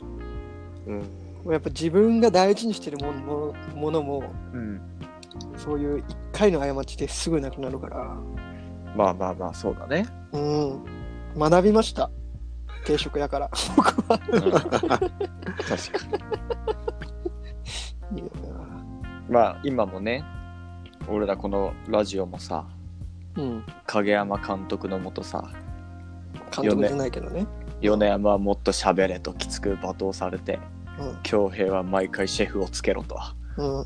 [0.87, 1.28] うん。
[1.45, 4.23] やっぱ自分が大事にしてるものもものも
[4.53, 4.81] うん。
[5.57, 8.17] そういう一回の過ちですぐなくなるから。
[8.95, 10.05] まあまあまあそうだね。
[10.31, 10.83] うん。
[11.37, 12.09] 学びました。
[12.85, 13.49] 定食屋から。
[13.75, 14.17] 僕は。
[14.17, 15.09] 確か
[18.11, 18.21] に。
[18.21, 18.29] いや
[19.29, 20.23] まあ今もね
[21.07, 22.65] 俺らこのラジオもさ
[23.35, 23.63] うん。
[23.85, 25.51] 影山監督のもとさ
[26.55, 27.45] 監督じゃないけどね。
[27.81, 30.59] 米山はもっと喋れときつく罵倒されて
[31.23, 33.19] 恭平は毎回シェフをつけろと。
[33.57, 33.85] うん。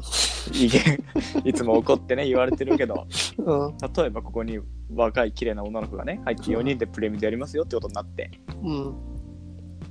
[1.43, 3.07] いつも怒ってね言われてるけど。
[3.37, 3.67] うん。
[3.67, 4.59] うん例えばここに
[4.93, 8.31] 若い綺麗な女の子がね入って4人でプレミでやりますよってことになって。
[8.63, 8.95] うん。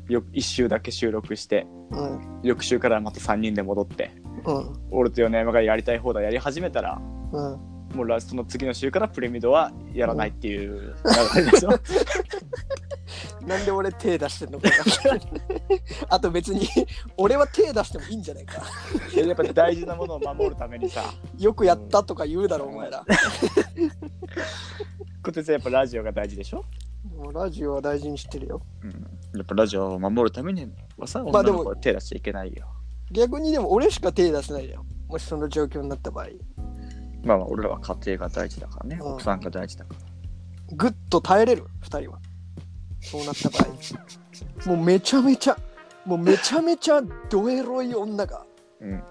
[0.09, 2.41] よ1週だけ収録してうん。
[2.43, 4.13] 翌週からまた3人で戻って
[4.45, 4.73] うん。
[4.91, 7.01] 俺と米山がやりたい放題やり始めたら
[7.33, 7.73] うん。
[7.95, 10.95] もうラストの次の週からプレミドはやらないっていう
[11.35, 11.71] 流れでしょ
[13.47, 14.81] なんで俺手出してんのかない。
[16.09, 16.69] あと別に
[17.17, 18.63] 俺は手出してもいいんじゃないか。
[19.15, 21.05] やっぱ大事なものを守るためにさ。
[21.39, 23.05] よくやったとか言うだろお前ら。
[25.23, 26.65] こてつはやっぱラジオが大事でしょ、
[27.17, 28.63] もうラジオは大事にしてるよ。
[28.83, 32.67] うん、やっぱラジオを守るためにはさまあでも女の子は手出しちゃいけないよ、
[33.13, 36.27] 逆にでも俺しか手出せないじゃんもしその状況になった場合。
[37.25, 38.99] まあまあ、俺らは家庭が大事だからね。
[39.01, 39.13] うん。
[39.13, 40.77] 奥さんが大事だから。
[40.77, 42.19] ぐっと耐えれる2人は
[43.03, 43.67] そうなった場合。
[44.69, 45.57] もうめちゃめちゃ
[46.07, 48.47] もうめちゃめちゃドエロい女が
[48.81, 48.93] うん。
[48.93, 49.03] も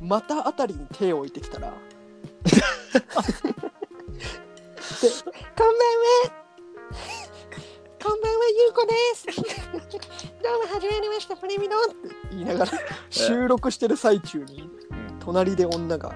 [0.00, 2.58] う股あたりに手を置いてきたら でこ
[5.64, 6.32] んばんは。
[8.02, 9.26] こんばんはゆうこです。
[10.42, 12.72] どうもはじめましてプレミドって言いながら
[13.10, 14.68] 収録してる最中に
[15.20, 16.12] 隣で女が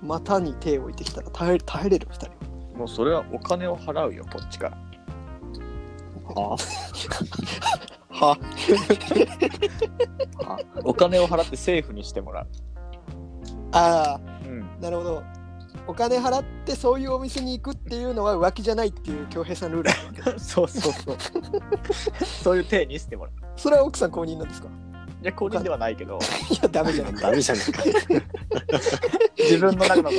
[0.00, 2.35] 股に手を置いてきたら耐え耐えれる2人
[2.76, 4.76] もうそれはお金を払うよ、こっちから。
[6.34, 6.56] は
[8.10, 8.36] は
[10.84, 12.46] お金を払って政府にしてもらう。
[13.72, 14.80] ああうん。
[14.80, 15.22] なるほど
[15.86, 21.16] お金払ってそういうお店に行くっていうのは浮気じゃないっていう恭平さんルール そうそうそう。
[22.24, 23.34] そういう体にしてもらう。
[23.56, 24.68] それは奥さん公認なんですか？
[24.68, 24.70] い
[25.26, 26.18] や、公認ではないけど、
[26.50, 27.82] いやダメじゃないダメじゃねえか。
[29.38, 30.10] 自分の中の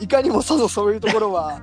[0.00, 1.60] いかにもさぞそういうところは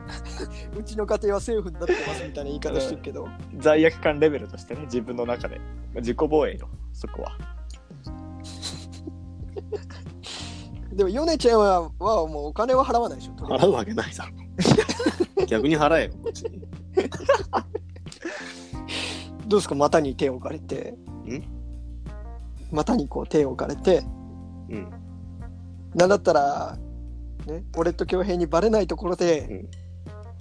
[0.77, 3.27] うちの家庭はセーフになってますみたいな言い方してるけど、
[3.57, 5.59] 罪悪感レベルとしてね、自分の中で。
[5.95, 7.37] 自己防衛よ、そこは。
[10.93, 14.31] でもヨネちゃんははもうお金は払わないでしょ払うわけないだろ。
[15.45, 16.61] 逆に払えよ、こっちに。
[19.47, 20.95] どうですか股に手を置かれて
[21.27, 21.60] ん？
[22.71, 24.03] 股にこう手を置かれて
[24.69, 24.91] うん。
[25.95, 26.77] なんだったら、
[27.45, 29.69] ね、俺と恭平にバレないところで、うん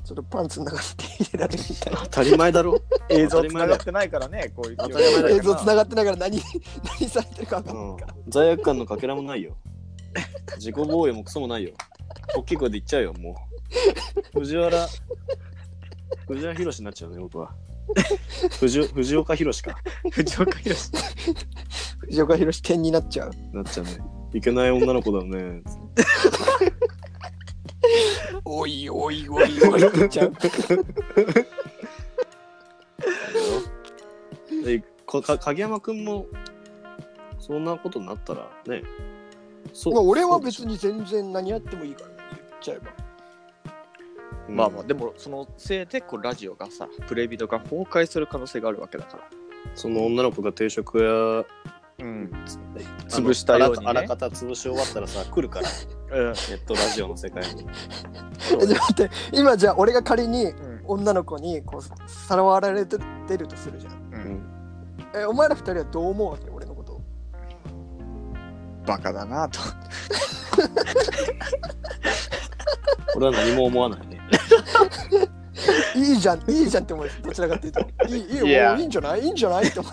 [0.02, 2.80] ちょっとパンツの中に手入れられるみたいな当たり前だろ。
[3.10, 4.76] 映像つながってないからね、こういう。
[4.76, 6.40] 当たり前だよ映像つながってないから何
[6.98, 8.14] 何されてるか分かんうんないから、。
[8.28, 9.56] 罪悪感のかけらもないよ。
[10.56, 11.72] 自己防衛もクソもないよ。
[12.34, 13.36] 大きい声で言っちゃうよ、も
[14.34, 14.40] う。
[14.40, 14.88] 藤原、
[16.26, 17.54] 藤原宏になっちゃうね、僕は。
[18.60, 19.76] 藤藤岡弘か。
[20.10, 20.90] 藤岡弘。
[22.00, 23.98] 藤岡弘点になっちゃうなっちゃうね。
[24.34, 25.62] いけない女の子だね。
[28.44, 30.32] おいおいおいおいって言っちゃう
[34.66, 36.26] えかか影山くんも、
[37.38, 38.82] そんなことになったらね。
[39.72, 42.92] そまあ俺は別に全然何やってもいいからね言っちゃえば
[44.50, 49.22] でしょまあまあ、でも、そのせいで、こう、ラジオがさ、プレビドが崩壊する可能性があるわけだから。
[49.74, 51.44] その女の子が定食屋
[52.02, 52.30] うん。
[53.08, 55.68] 潰したようにねあらあらかた潰し終わったらさ、来るから、
[56.18, 56.32] うん。
[56.32, 57.66] ネットラジオの世界に。
[58.62, 60.80] えじゃあ待って 今じゃあ俺が仮にうん。
[60.84, 62.98] 女の子にこうさらわれて
[63.36, 64.42] るとするじゃんうん。
[65.14, 67.00] えお前ら二人はどう思うわけ俺のこと？
[68.86, 69.60] バカだなと。
[73.16, 74.09] 俺は何も思わないね。
[75.94, 77.80] いいじゃんいいじゃんって思うどちらかっていうと。
[78.08, 78.70] いいいいよいや。
[78.70, 79.20] もういいんじゃない？
[79.20, 79.66] いいんじゃない？
[79.66, 79.92] って思う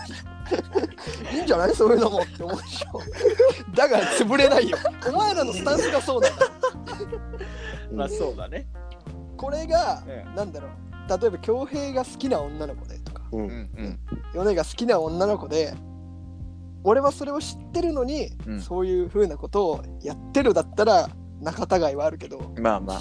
[1.34, 1.74] いいんじゃない？
[1.74, 2.22] そういうのも。
[2.22, 3.00] って思うでしょ
[3.74, 4.78] だから潰れないよ。
[5.08, 6.36] お前らのスタンスがそうなん。
[6.36, 6.46] だ
[7.92, 8.66] まあ、そうだね。
[9.36, 10.70] これが、えなんだろう。
[11.20, 13.22] 例えば恭平が好きな女の子でとか。
[13.32, 13.36] う。
[13.36, 13.98] うんん。
[14.34, 15.74] 米が好きな女の子で
[16.84, 18.60] 俺はそれを知ってるのに、うん。
[18.60, 21.08] そういう風なことをやってるだったら
[21.40, 22.54] 仲違いはあるけど。
[22.58, 23.00] まあまあ。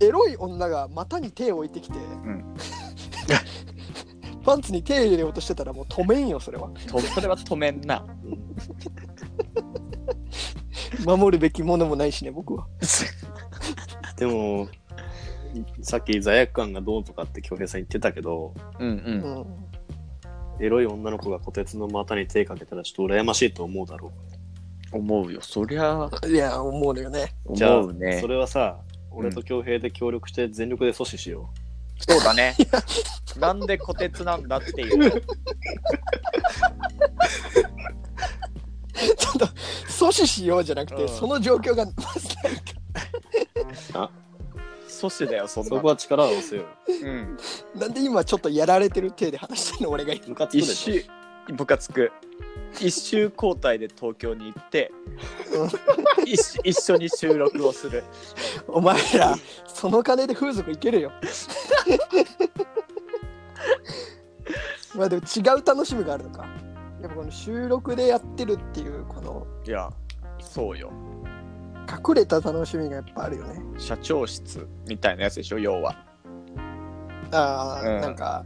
[0.00, 2.44] エロい女が股に手を置いてきて、ん
[4.44, 8.04] パンツに手入れようとしてたらもう止めんよそれはとそれは止めんな。
[11.04, 12.66] 守るべきものもないしね僕は
[14.16, 14.68] でも、
[15.82, 18.90] さっき罪悪感がどうとかって恭平さん言ってたけど、うんう。
[18.90, 19.46] うんん
[20.60, 24.12] エロい女の子が虎鉄の股に手かけたらちょっと羨ましいと思うだろ
[24.92, 25.40] 思うよ。
[25.42, 27.56] そりゃ、いや思うのよねう。
[27.56, 28.28] じゃあ、思うねそ。
[28.28, 28.78] れはさ、
[29.14, 31.48] 俺と恭平で協力して全力で阻止しよ
[31.98, 32.54] そうだね。
[33.38, 35.10] なんで虎鉄なんだっていう。
[35.10, 35.18] ちょ
[39.30, 39.46] っと
[39.88, 41.96] 阻止しようじゃなくて、うんその状況がまず
[42.42, 42.56] ない
[43.92, 44.10] か
[44.88, 45.64] 阻止だよ、そう。
[45.64, 45.88] んなそこ。
[45.88, 46.64] は力を押せよ。
[47.02, 47.36] うん。
[47.74, 50.94] なんで今ちょっとやられてる体で話してんの俺が今ムカつくで一しょ。
[51.48, 52.10] 周、ムカつく。
[52.80, 54.90] 一周交代で東京に行って、
[56.26, 58.04] 一緒一緒に収録をする。
[58.68, 59.34] お前ら
[59.66, 61.12] その金で風俗いけるよ
[64.94, 66.46] まあでも違う楽しみがあるのか
[67.02, 69.90] やっぱこの収録でやってるっていうこのいや、
[70.40, 70.90] そうよ。
[72.08, 75.94] 隠れた楽しみがやっぱあるよね社長室みたいなやつでしょ、要は。
[77.30, 78.44] ああ、うんなんか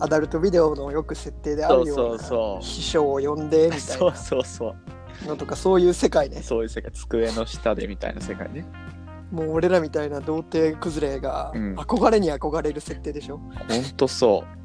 [0.00, 4.74] アダルトビデオのよく設定であるようなそうそうそう秘書を呼んでみたい そうそうそう。
[5.24, 8.64] なのとかそういう世界ねそういう世界、机の下でみたいな世界ね。
[9.30, 13.44] もう俺らみたいな童貞崩れがうん憧れに憧れる設定でしょ、ほ
[13.76, 14.62] んとそう。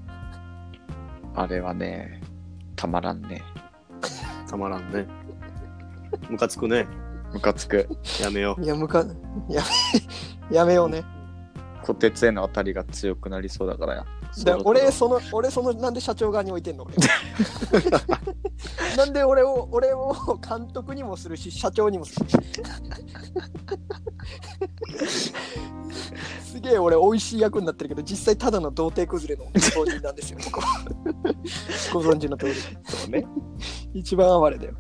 [1.35, 2.21] あれはね、
[2.75, 3.43] たまらんね。
[4.49, 5.07] たまらんね。
[6.29, 6.87] ムカつくね。
[7.33, 7.87] ムカつく。
[8.21, 8.63] やめよう。
[8.63, 9.05] いや、むか、
[9.49, 9.61] や
[10.49, 11.03] め、やめようね。
[11.87, 14.05] こてつへの当たりが強くなりそうだからや。
[14.43, 16.83] で俺、その、俺、その、なんで社長側に置いてんの？
[16.83, 16.95] 俺
[18.97, 22.25] なんで俺を、俺を監督にもするし、社長にもする。
[26.43, 30.39] すげえ俺、美味しい役になってるけど、実際ただの童貞崩れの当人なんですよ。
[31.93, 32.53] ご存知の通り。
[32.83, 33.25] そうね。
[33.93, 34.73] 一番哀れだよ。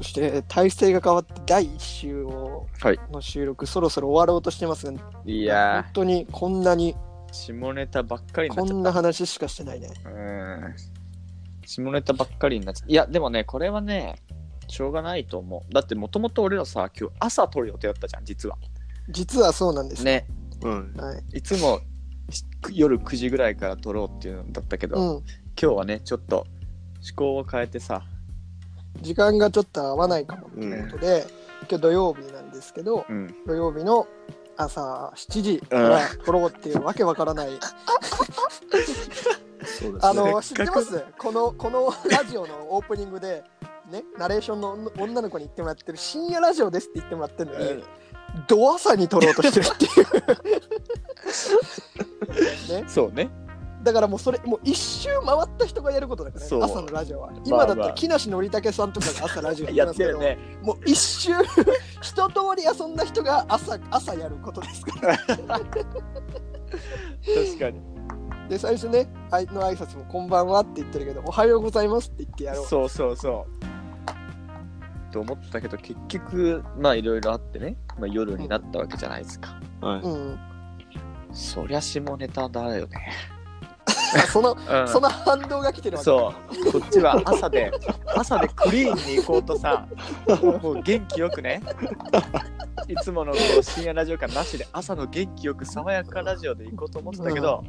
[0.00, 9.90] そして、体制が変わって第1週を、はいの収録、そろそろ終わろうとしてますが、いや本当にこんなに、ー、下ネタばっかりになっちゃっこんな話しかしてないね。
[10.02, 10.08] た。
[10.08, 10.74] うん。
[11.66, 12.92] 下ネタばっかりになっちゃった。
[12.92, 14.16] いや、でもね、これはね、
[14.68, 15.74] しょうがないと思う。
[15.74, 18.56] だってもともと俺らさ、今日朝撮る予定だったじゃん、実は。
[19.10, 20.04] 実はそうなんです。
[20.04, 20.26] ね。
[20.62, 20.94] うん。
[20.96, 21.38] はい。
[21.38, 21.80] いつも
[22.30, 25.24] し夜9時ぐらいから撮ろうっていうのだったけど、うん。
[25.60, 26.46] 今日はね、ちょっと
[27.06, 28.02] 思考を変えてさ、
[29.00, 31.26] 時間がちょっと合わないかもということで、
[31.68, 33.34] 今日土曜日なんですけど、うん。
[33.46, 34.06] 土曜日の
[34.56, 37.48] 朝7時から撮ろうっていうわけわからない。
[37.48, 39.98] そうですね。
[40.02, 41.04] あの、知ってます？
[41.18, 43.44] この、このラジオのオープニングで、
[43.90, 47.84] ね、ナレーションの女の子に言ってもらってる深夜ラジオですって言ってもらってるのに、
[48.46, 49.88] ド朝に撮ろうとしてるってい
[52.78, 52.80] う。
[52.82, 53.30] ね、そうね。
[53.82, 60.38] だからもうそれもう一周回った人がやることだからね朝のラジオは今だったまあまあら木梨憲武さんとかが朝ラジオややってますけね。
[60.62, 61.32] もう一周
[62.00, 65.38] 一通り遊んだ人が朝朝やることですから確
[67.58, 67.80] かに。
[68.48, 73.80] で最初ねあいの挨拶も「こんばんは」って言ってるけど「おはようございます」って言ってやろうそうそうそう。
[75.10, 79.60] と思ったけど、結局、まあいろいろあってね、まあ、夜になったわけじゃないですか。
[79.80, 80.02] はい。
[80.02, 80.38] うん、
[81.32, 83.12] そりゃ下ネタだよね。
[84.14, 84.88] あそのうん。
[84.88, 86.34] その反動が来てるわけそ
[86.68, 87.70] う、こっちは朝で、
[88.16, 89.86] 朝でクリーンに行こうとさ、
[90.42, 91.62] もう元気よくね、
[92.88, 97.64] いつものこう深夜ラジオ感なしで、朝の元気よく爽やかラジオで行こうと思ってたけど、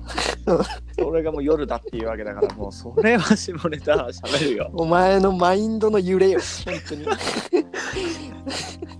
[0.97, 4.71] それがもう夜だっていうわけだから、もうそれは下ネタ喋るよ。
[4.73, 6.39] お前のマインドの揺れよ。
[6.65, 7.05] 本当に。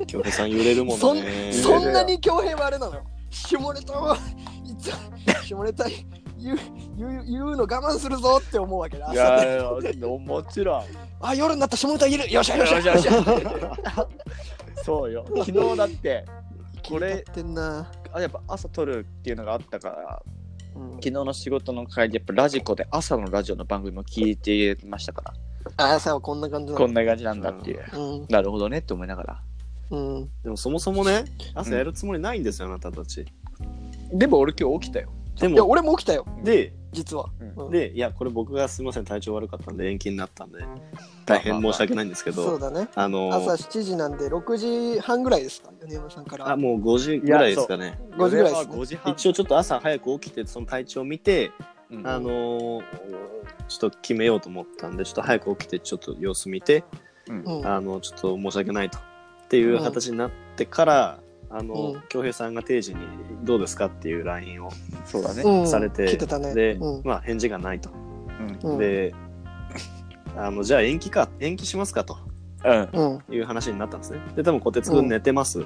[0.08, 1.51] 京平さん揺れるもそんんね。
[1.54, 2.95] そんなに恭平はあれなの？
[2.95, 4.17] よ 下ネタは
[4.65, 4.91] いつ
[5.47, 5.86] 下ネタ
[6.41, 6.58] 言う
[6.97, 9.71] 言う言うの我慢するぞって思うわけだいや、
[10.04, 10.84] もちろん。
[11.21, 13.08] あ夜になった下ネタ言えるよっしゃよっしゃよしよし
[14.84, 15.25] そうよ。
[15.45, 16.25] 昨日だって、
[16.88, 20.21] これやってんな、あやっぱ朝撮るっていうのがあったから、
[20.75, 25.34] うん昨日の仕事の帰り、やっぱラジコで朝のラジオの番組も聞いてましたから、
[25.77, 27.84] あ朝はこんな感じこんな感じなんだっていう。
[27.93, 29.41] うんなるほどねって思いながら。
[29.91, 33.25] うんでもそもそもね、朝やるつもりないんですよ、あなたたち。
[34.13, 35.12] でも俺今日起きたよ。
[35.47, 36.25] いやでも、俺も起きたよ。
[36.43, 37.65] で、実は、うん。
[37.65, 37.71] うん。
[37.71, 40.60] で、いや、これ僕がすみません、体調悪かったんで延期になったんで、
[41.25, 42.88] 大変申し訳ないんですけど、そうだね。
[42.95, 44.58] あの朝7時なんで6
[44.95, 45.71] 時半ぐらいですか？
[45.82, 46.49] 米山さんから。
[46.49, 47.97] あ、もう5時ぐらいですかね。
[48.17, 48.75] 5時ぐらいですね。
[48.75, 49.13] 5時半。
[49.13, 51.51] 一応ちょっと朝早く起きて、その体調を見て、
[51.89, 52.08] うん。
[52.08, 52.84] あのー
[53.67, 56.84] ちょっと決めようと思ったんで、ちょっと早く起きて、ちょっと様子見て、
[57.30, 57.65] うん。
[57.65, 58.97] あの、ちょっと申し訳ないと。
[58.97, 61.19] っていう形になってから、
[61.54, 63.02] あのうん、恭平さんが定時に
[63.44, 64.72] どうですかっていう LINE を
[65.06, 65.44] そうだね。
[65.44, 67.90] うんされて、来てたねで、うんまあ返事がないと。
[68.64, 69.14] うんで、
[70.38, 72.18] あの、じゃあ延期か、延期しますかと
[72.64, 72.90] うん。
[72.94, 74.20] うんいう話になったんですね。
[74.36, 75.66] で、多分小鉄くうんん寝てます。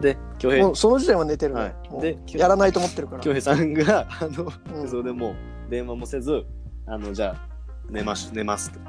[0.00, 5.34] で、恭平その時点は寝てるね、はいでやらないと思ってるから恭平さんが、 あの、うんそれでもう
[5.70, 6.44] 電話もせず、
[6.86, 7.48] あの、じゃあ、
[7.88, 8.80] 寝まし、寝ますと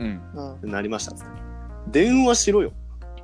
[0.00, 0.20] うん。
[0.62, 1.18] うんなりましたっ。
[1.88, 2.72] 電話しろよ。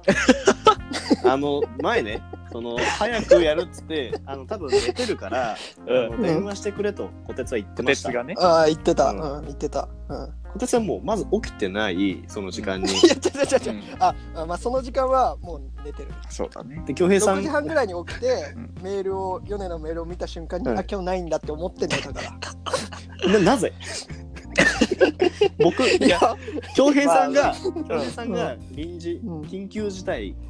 [1.25, 5.57] あの、前ね、その、早くやるっつって、あの、多分寝てるから、
[5.87, 5.97] うん。
[6.15, 8.09] あの電話してくれと、小鉄は言ってました。
[8.09, 8.35] 鉄がね。
[8.39, 12.89] ああ言ってた、ううんん言ってた、うん、小鉄はもう、まず起きてない、その時間に。
[12.93, 16.09] いや違う違う違うああまあその時間はもう寝てる。
[16.31, 16.83] そうだね。
[16.87, 18.75] で、恭平さ6ん時、半ぐらいに起きて、うん。
[18.83, 23.33] メールを米のメールを見た瞬間に、はいあ今日ないんだって思って寝たから。
[23.41, 23.73] ななぜ？
[25.62, 26.18] 僕、いいや。
[26.20, 26.37] や、
[26.75, 29.41] 恭平さんが、まあ恭平さんが臨時、うん。
[29.43, 30.49] 緊急事態うん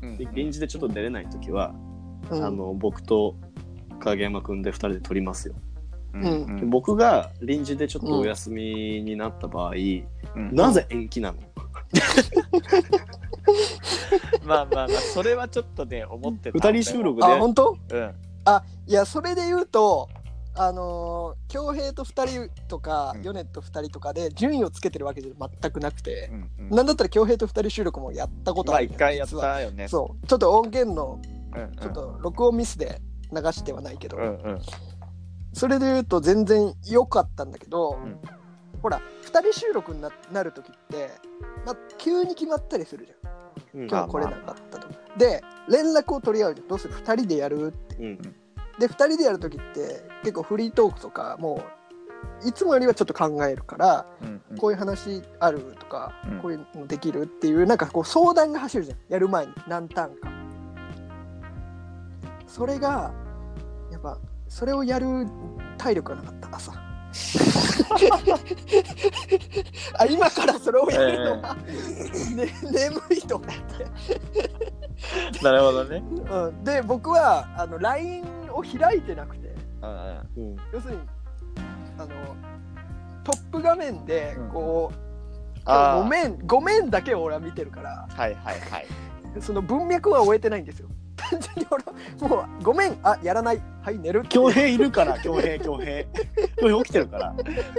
[0.00, 1.74] で臨時でちょっと出れないときは、
[2.30, 2.44] うん。
[2.44, 3.34] あの僕と
[4.00, 5.54] 影山くんで2人で撮りますよ、
[6.14, 6.56] うん。
[6.60, 9.74] で僕が臨時でちょっとお休みになった場合、う
[10.40, 10.54] ん。
[10.54, 11.38] なぜ延期なの、
[14.44, 16.58] まあまあまあ、それはちょっとね、思ってた。
[16.58, 17.26] 2人収録で。
[17.26, 17.76] あ本当？
[17.90, 18.14] うん。
[18.44, 20.08] あいやそれで言うと
[20.60, 23.22] あのー恭平と2人とか、うん。
[23.22, 26.76] 米と2人とかで順位をつけてるわけじゃ全くなくてう、んうん。
[26.76, 29.88] なんだったら恭平と2人収録もやったことまああるのよ一回やったよね。
[29.88, 30.26] そう。
[30.26, 31.20] ちょっと音源の
[31.54, 31.76] うんうん。
[31.76, 33.00] ちょっと録音ミスで
[33.32, 34.60] 流してはないけど、うんうん。
[35.52, 38.20] それで言うと全然良かったんだけど、ん。
[38.82, 41.10] ほら2人収録にななる時って、
[41.64, 43.82] まあ、急に決まったりするじゃん。
[43.82, 43.88] うん。
[43.88, 46.68] 今日来れなかったとか、で連絡を取り合うじゃん。
[46.68, 47.96] どうする？2人でやるって。
[47.96, 48.34] うん
[48.78, 51.62] で2人でやる時って結構フリートークとかも
[52.44, 54.58] ういつもよりはちょっと考えるから、うんうん。
[54.58, 56.38] こういう話あるとか、うん。
[56.40, 58.98] こういうのできるっていうなんかこう相談が走るじゃん。
[59.08, 60.30] やる前に何ターンか。
[62.46, 63.12] それが
[63.90, 64.18] やっぱ
[64.48, 65.26] それをやる
[65.76, 66.87] 体力がなかった朝
[69.98, 71.62] あ今からそれをやるのは、ね、
[72.70, 73.54] 眠いと思って、
[75.42, 76.02] なるほどね。
[76.30, 79.54] うん、で僕はあの LINE を開いてなくて。
[79.82, 80.50] うん。
[80.50, 80.56] うん。
[80.72, 81.00] 要するに
[81.98, 82.08] あの
[83.24, 84.48] トップ画面でうん。
[84.50, 84.96] こう、
[85.64, 86.02] あー。
[86.02, 88.08] ごめんごめんだけを俺は見てるから。
[88.10, 88.86] はいはいはい。
[89.40, 90.88] その文脈は終えてないんですよ
[91.18, 91.92] 単純に俺は
[92.28, 92.98] もうごめん。
[93.02, 93.62] あやらない。
[93.82, 94.22] はい寝る。
[94.22, 96.04] 恭平いるから、恭平、恭平。
[96.56, 97.34] 恭平起きてるから。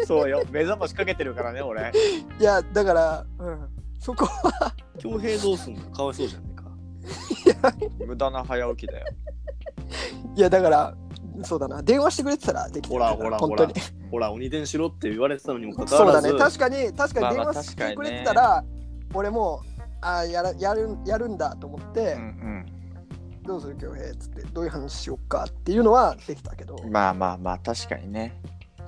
[0.06, 0.44] そうよ。
[0.52, 1.92] 目覚ましかけてるからね、俺。
[2.40, 3.70] いやだから、うん、
[4.00, 4.74] そこは。
[5.00, 5.82] 恭平どうすんの？
[5.92, 6.46] かわいそうじゃね
[7.48, 7.74] えか。
[8.06, 9.06] 無駄な早起きだよ。
[10.36, 10.96] いやだから
[11.44, 11.82] そうだな。
[11.82, 13.68] 電話してくれてたらできてほらほらほら。
[14.12, 16.30] ほら鬼電しろって言われてたのにもかかわらず。
[16.30, 16.52] そうだね。
[16.52, 18.64] 確かに確かに電まあまあ話してくれてたら、
[19.14, 19.62] 俺も
[20.02, 22.66] あやらやるやるんだと思って、うん
[23.50, 26.92] どうする恭平っつってどういう話しようかっていうのはできたけど、うん。
[26.92, 28.40] まあまあまあ、確かにね。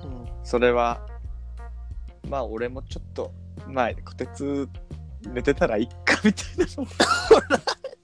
[0.04, 0.24] うん。
[0.44, 1.04] それは、
[2.28, 3.32] まあ俺もちょっと
[3.66, 4.68] 前でこてつ
[5.26, 6.86] 寝てたらいっかみたいなの。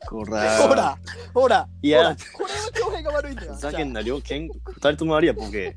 [0.08, 0.98] こ らほら
[1.32, 1.98] ほらいや。
[1.98, 5.76] ほらこれは恭平が悪いんだよふざけんな両県二人ともありやボケ。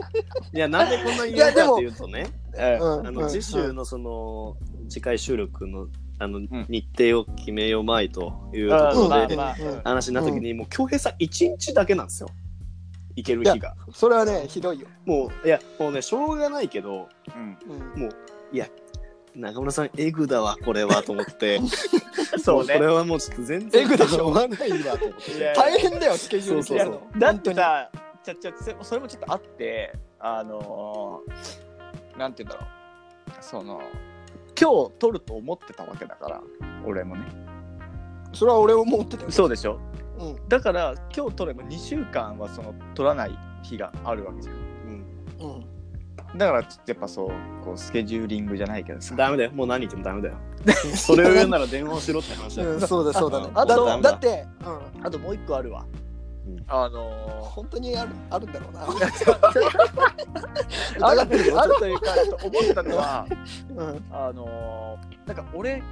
[0.54, 3.06] いやなんでこんなに言うかっていうとねうん。
[3.06, 4.56] あの次週のその
[4.88, 5.88] 次回収録の
[6.22, 6.48] あのん。
[6.68, 9.82] 日程を決めようまいというとうんころでまあまあうん。
[9.82, 12.28] 話になった時にもう恭平さん一日だけなんですよ。
[13.16, 13.74] 行ける日が。
[13.92, 17.58] それはねひどいよ、もういやもうねしょうがないけどうん。
[17.68, 18.10] うんもう
[18.52, 18.68] いや
[19.34, 21.60] 中村さんエグだわこれはと思って。
[22.42, 22.74] そうね。
[22.74, 23.82] これはもうちょっと全然。
[23.84, 25.52] エグでしょうがないわと思って。
[25.56, 27.18] 大変だよスケジュールそうそうそう。
[27.18, 27.90] だってさ、
[28.22, 33.80] ちゃちゃそそれもちょっとあって、あのー、なんて言うんだろう、その、
[34.62, 36.40] 今日撮ると思ってたわけだから、
[36.86, 37.22] 俺もね。
[38.32, 39.30] それは俺も思ってたよ。
[39.32, 39.80] そうでしょ？
[40.20, 40.48] うん。
[40.48, 44.54] だから、今日撮れば2週間はその撮らない日があるわけじゃん。
[44.54, 45.54] うん。
[45.56, 46.38] うん。
[46.38, 47.30] だから、ちょっとやっぱそう、
[47.64, 49.16] こうスケジューリングじゃないけどさ。
[49.16, 49.50] ダメだよ。
[49.50, 50.36] もう何言ってもダメだよ。
[50.94, 53.48] それを言うなら電話をしろって話だようん、そうだそうだね。
[53.52, 55.84] あだとだだって、うん、あともう一個あるわ。
[56.56, 56.64] うん。
[56.68, 57.10] あの
[57.42, 58.84] 本当にあるあるんだろうな。
[60.98, 63.26] ー、あるあるというか、ちょっと思ったのは、
[63.76, 64.04] うん。
[64.10, 65.82] あのーなんか俺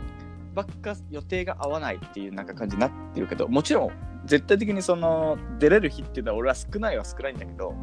[0.55, 3.91] ばっか予定が合わないっていうなんか感じになってるけどもちろん
[4.27, 7.75] 絶対的にその出れる日っていうのは俺は少ないは少ないんだけど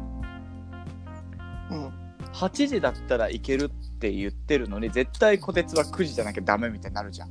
[1.70, 1.92] うん。
[2.32, 7.30] 8時だったらいけるって言ってるのに絶対こてつは9時じゃなきゃダメみたいになるじゃん。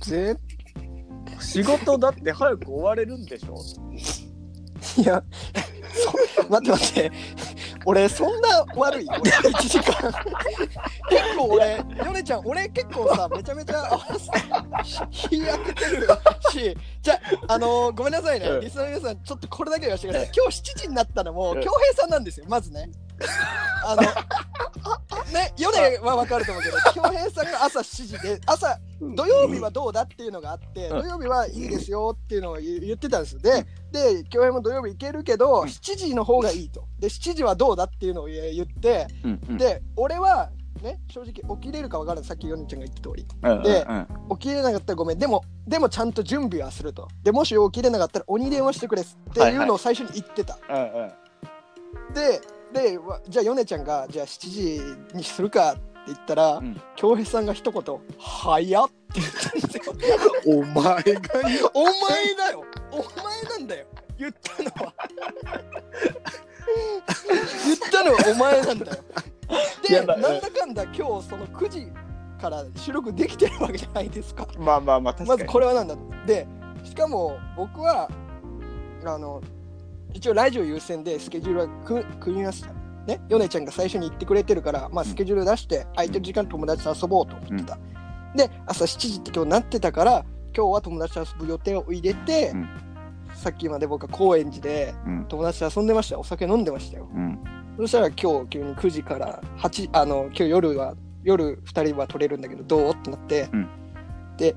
[0.00, 0.36] ぜ
[1.40, 3.56] 仕事だって早く終われるんでしょ？
[5.00, 5.22] いや
[6.38, 7.12] そ待って待って。
[7.86, 9.06] 俺そんな悪い？
[9.08, 10.12] 俺1時間。
[11.08, 13.98] 結構俺ヨネちゃん俺結構さめちゃめちゃ
[15.10, 16.08] 日焼けてる。
[16.50, 17.14] しじゃ
[17.48, 18.60] ああのーごめんなさいね、うん。
[18.60, 20.30] リスナーの皆さんちょっとこれだけ言わせてください。
[20.36, 21.60] 今日7時になったのもうん。
[21.60, 22.90] 恭平さんなんですよまずね
[23.86, 24.02] あの
[25.32, 36.84] ねヨネは分かると思うけど恭平さんが朝7時で朝土曜日はどうだっていうのがあって、うん土曜日はいいですよっていうのを言言ってたんですで、で、恭平も土曜日行けるけど、うん7時の方がいいと。
[36.98, 40.50] で、7時はどうだっていうのを言って、うんうんで、俺は、
[40.82, 42.28] ね、正直起きれるか分からない。
[42.28, 43.26] さっきヨネちゃんが言った通り。
[43.42, 45.18] うんでうん起きれなかったらごめん。
[45.18, 47.08] でも、でもちゃんと準備はすると。
[47.22, 50.58] で、もし起きれなかったら鬼電話してくれっていうのを最初に言ってた。
[50.68, 51.12] うんうん
[52.12, 52.40] で、
[52.74, 57.82] で、わじゃあヨネちゃんが、じゃあ7時にするかって言ったらうん、恭、平さんが一言、
[58.18, 60.22] 早っって言ったんですよ。
[60.46, 60.90] お前が
[61.72, 62.64] お前だよ。
[62.90, 63.86] お前なんだよ。
[64.18, 64.94] 言ったのは。
[67.64, 69.04] 言ったのはお前なんだよ。
[69.88, 71.92] でないんだかんだ今日その9時
[72.40, 74.48] から収録できてるわけじゃないですか。
[74.58, 75.96] まあまあまあ確かまにずこれはなんだ。
[76.26, 76.46] で
[76.82, 78.10] しかも僕は
[79.04, 79.40] あの
[80.14, 82.72] 一応ラジオ優先でスケジュールはく組みました
[83.06, 83.20] ね？
[83.28, 87.78] ヨネちゃんが最初に言ってくれてるから、まあ、スケジュール出して空いてる時間友達と遊ぼうと思ってた、
[88.34, 90.24] で朝7時って今日なってたから
[90.56, 92.68] 今日は友達と遊ぶ予定を入れて、うん。
[93.34, 95.24] さっきまで僕は高円寺でうん。
[95.26, 97.08] 友達と遊んでましたお酒飲んでましたよ。
[97.12, 97.42] うん。
[97.78, 100.94] そしたら今日急に9時から8あの今日夜は
[101.24, 102.90] 夜2人は取れるんだけどどう？
[102.92, 103.68] ってなって、うん。
[104.36, 104.54] で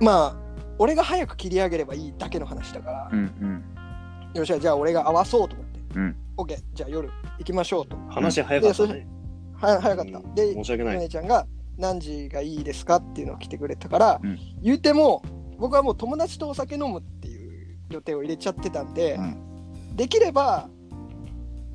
[0.00, 0.36] まあ
[0.78, 3.64] 俺が早く切り上げればいいだけの話だから、うんうん
[4.34, 6.16] よっしゃじゃあ俺が合わそうと思って、うん。
[6.36, 7.08] OK じゃあ夜
[7.38, 7.96] 行きましょうと。
[8.08, 9.06] 話早かったね。
[9.54, 10.34] は早かった、うん。
[10.34, 10.98] で申し訳ない。
[10.98, 11.46] 姉ちゃんが
[11.78, 14.38] 何時がいいですかっていうのを来てくれたから、うん。
[14.62, 15.22] 言うても
[15.58, 19.96] 僕はもう友達とお酒飲むっていう予定を入れちゃってたんで、うん。
[19.96, 20.68] できれば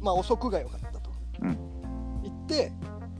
[0.01, 1.57] まあ遅くが良かったと、うん。
[2.23, 2.71] 言って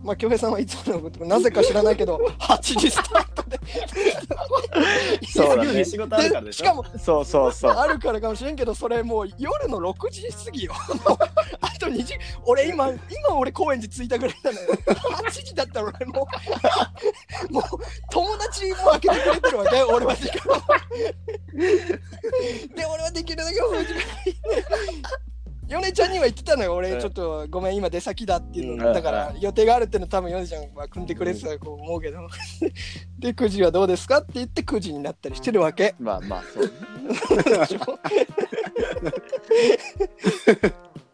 [0.03, 3.36] まあ恭平さんはいつものことなぜか知らないけど 8時スタート。
[3.36, 3.36] で
[5.33, 5.85] そうだね。
[5.85, 6.63] 仕事あるからでしょ。
[6.63, 7.71] でしかもそうそうそう。
[7.71, 10.73] あるからかもしれんけどそれもう夜の6時過ぎよ。
[11.05, 11.17] も う
[11.61, 12.99] あと2時俺今今
[13.37, 14.67] 俺高円寺着いたぐらいなのよ。
[15.25, 16.27] 8時だったら俺も
[17.49, 17.63] う もう
[18.11, 20.61] 友達も開けてくれてるわけ俺は時間を
[21.53, 24.03] で俺はできるだけ遅い時間に
[25.67, 26.73] 米ちゃんには言ってたのよ。
[26.75, 26.99] 俺うん。
[26.99, 32.19] ちょっとごめん今出先だっていうのうんだから予定があるっていうの多分米ちゃんは組んでくれてたと思うけど。
[33.19, 35.95] で9時はどうですかって言って9時になったりしてるわけ。
[35.99, 36.71] まあまあそう。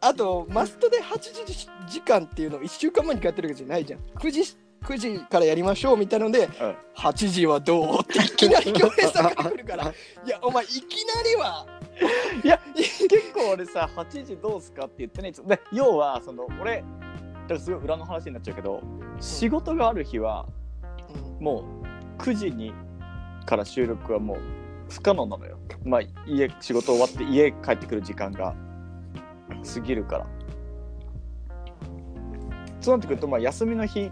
[0.02, 4.02] あとマストで8時時間っていうのを1週間前にやってるわけじゃないじゃん。
[4.18, 4.44] 9時
[4.84, 6.76] 9時からやりましょうみたいなので、うん。
[6.96, 8.00] 8時はどう？
[8.02, 9.84] っていきなり行平さんが来るから。
[10.26, 11.66] いやお前いきなりは。
[12.44, 16.84] いや結構俺さ8時どうすかって言ってねいつもで要はその俺
[17.60, 18.82] すごい裏の話になっちゃうけど
[19.20, 20.48] 仕事がある日は
[21.40, 21.64] も
[22.18, 22.74] う9時に
[23.46, 24.38] から収録はもう
[24.90, 25.58] 不可能なのよ。
[25.86, 28.56] まあ家仕事終わって家帰ってくる時間が
[29.74, 30.28] 過ぎるから。
[32.82, 34.12] そうなってくるとまあ休みの日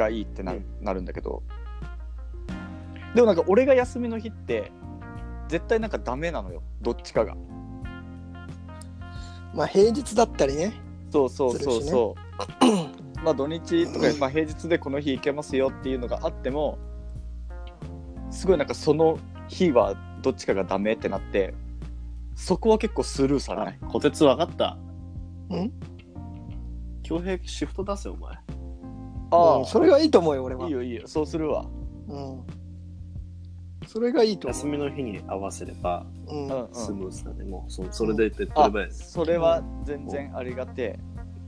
[0.00, 1.42] がいいってな,、なるんだけど
[3.14, 4.72] でもなんか俺が休みの日って
[5.48, 7.36] 絶対なんかダメなのよどっちかが
[9.54, 10.72] まあ平日だったりね
[11.10, 12.20] そうそうそうそう。
[13.24, 16.78] まあ土日とか、まあ、平日でこの日行けますよっていうのがあっても
[18.30, 21.52] すごいなんかその日はどっちかがダメってなって
[22.36, 23.78] そこは結構スルーされない？
[23.90, 24.78] こてつ分かった。
[25.54, 25.70] ん？
[27.02, 28.38] 恭平シフト出せお前。
[29.32, 30.66] うんそれがいいと思うよ俺は。
[30.66, 31.02] いいよいいよ。
[31.06, 31.66] そうするわ。
[32.08, 32.42] うん、
[33.86, 36.48] それがいいと思休みの日に合わせればう、うん。
[36.48, 37.44] うんうんスムーズだね。
[37.44, 40.98] もうそそれで手っあ取ればいいそれは全然ありがて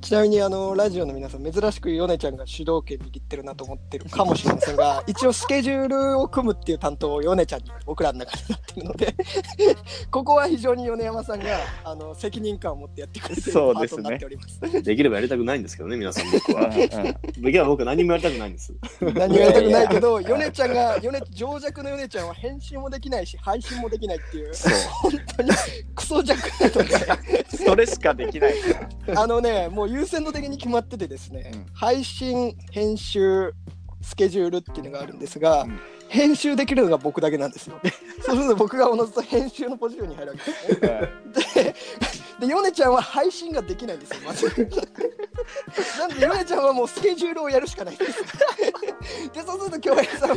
[0.02, 9.14] ちなみにあのラジオの皆さん珍しくヨネちゃんが主導権握ってるなと思ってるかもしれませんが 一応スケジュールを組むっていう担当をヨネちゃんに僕らの中でなってるので
[10.10, 11.46] ここは非常に米山さんが
[11.84, 14.82] あの責任感を持ってやってくれてるパそうですねートになっております。
[14.82, 16.66] できればやりたくないんですけどね、皆さん僕は。
[16.66, 18.72] うんできれば僕は何もやりたくないんです。
[19.00, 24.72] 何もやりたくないけど、ヨネちゃんが、ヨネ情弱のヨネちゃんは返信もできないし、配信もできないっていう、そう
[25.02, 25.50] 本当に
[25.94, 27.46] クソ弱なので。
[27.56, 28.54] それしかできない。
[29.14, 33.52] あのね、もう優先度的に決まっててですね、うん配信、編集、
[34.00, 35.80] スケジュールっていうのがあるんですが、うん
[36.12, 37.80] 編集できるのが僕だけなんですよ。
[38.20, 41.74] そうすると僕がおのずと編集のポジションに入るわけですね。
[42.38, 44.46] で、で、ヨネちゃんは配信ができないんですよ、まず。
[45.98, 48.22] なんで、ヨネちゃんはもうスケジュールをやるしかないんです。
[49.32, 50.36] で、そうすると、京平さんは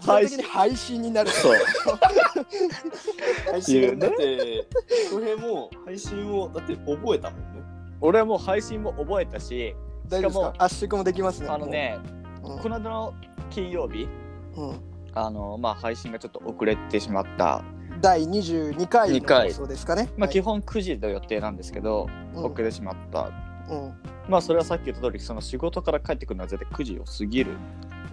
[0.00, 1.30] 自動的に配信になる。
[1.30, 1.56] そう。
[3.50, 4.68] 配信だって、
[5.10, 7.55] 恭平も配信をだって覚えたもんね。
[8.00, 9.74] 俺はもう配信も覚えたし、
[10.08, 11.48] 大丈夫ですしか圧縮もできますね。
[11.48, 11.98] あのね、
[12.42, 13.14] もう、この間の
[13.50, 14.08] 金曜日、
[14.56, 14.68] うん。
[14.70, 14.80] うん
[15.18, 17.64] あのまあ配信がちょっと遅れてしまった。
[18.02, 19.48] 第22回の二回。
[19.48, 20.10] 放送ですかね？
[20.18, 20.32] まあ、はい。
[20.34, 22.44] 基本9時の予定なんですけど、うん。
[22.44, 23.30] 遅れてしまった。
[23.70, 23.94] うん。
[24.28, 27.52] まあ、それはさっき言った通り、その仕事から帰ってくるのは絶対9時を過ぎる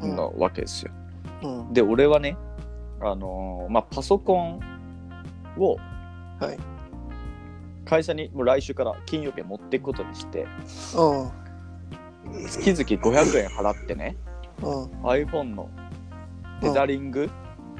[0.01, 0.93] うんのわけですよ。
[1.43, 1.73] うん。
[1.73, 2.37] で、俺はね、
[3.01, 4.61] あのーまあ、パソコン
[5.57, 5.75] を
[6.39, 6.57] はい
[7.85, 10.47] 会社にもう来週から金曜日は持っていくことにして、
[10.95, 12.47] うん。
[12.47, 14.17] 月々500円払ってね、
[14.61, 14.83] うん。
[15.03, 15.69] iPhone の
[16.61, 17.29] テザリング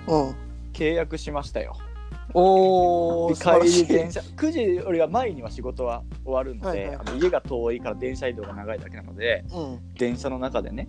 [0.08, 0.36] うん。
[0.74, 1.78] 契約しましたよ。
[2.34, 9.94] おー素晴ら帰り電車9時よりは前には仕事は終わるので、はいはいあの家が遠いから電車移動が長いだけなのでうん。
[9.96, 10.88] 電車の中でね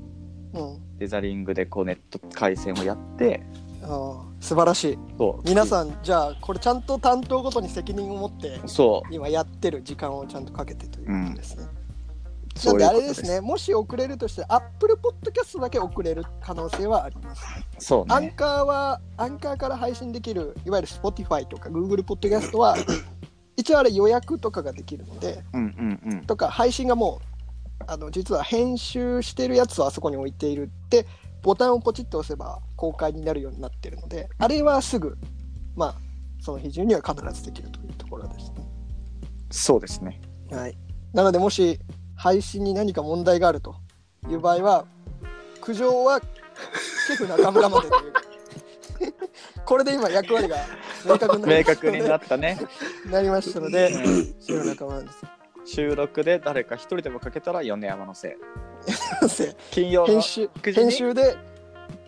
[0.55, 0.99] うん。
[0.99, 3.43] デザリングでこうネット回線をやって
[3.85, 4.99] あー素晴らしい。
[5.17, 5.49] そう。
[5.49, 9.15] 皆さんじゃあこれちゃんと担当ごとに責任を持ってそう。
[9.15, 11.65] 今やってる時間をちゃんとかけてということですね、
[12.57, 13.41] そうなんであれですね。
[13.41, 17.43] もし遅れるとして Apple Podcast だけ遅れる可能性はあります、
[17.79, 18.15] そうね。
[18.15, 22.77] アンカーはアンカーから配信できるいわゆる Spotify とか Google Podcast は
[23.57, 26.21] 一応あれ予約とかができるのでうんうんうん。
[26.27, 27.35] とか配信がもう
[27.87, 31.07] あの実は編集してるやつをあそこに置いているって
[31.45, 35.19] ボタンをポチッと押せば公開になるようになってるのであれはすぐ
[35.77, 35.95] まあ
[36.41, 38.67] その日中には必ずできるというところですね。
[39.51, 40.21] そうですね。
[40.51, 40.77] はい、
[41.13, 41.79] なのでもし
[42.17, 43.77] 配信に何か問題があると
[44.29, 44.87] いう場合は
[45.61, 46.21] 苦情は
[47.07, 48.13] シェフ中村までという
[49.65, 50.57] これで今役割が
[51.07, 52.59] 明確にな明確になったね。
[53.11, 53.93] なりましたので
[54.41, 55.23] シェフ中村です。
[55.67, 58.33] 収録で誰か一人でもかけたら米山のせい。
[59.29, 60.75] せ金曜の編集9時に？
[60.75, 61.37] 編集で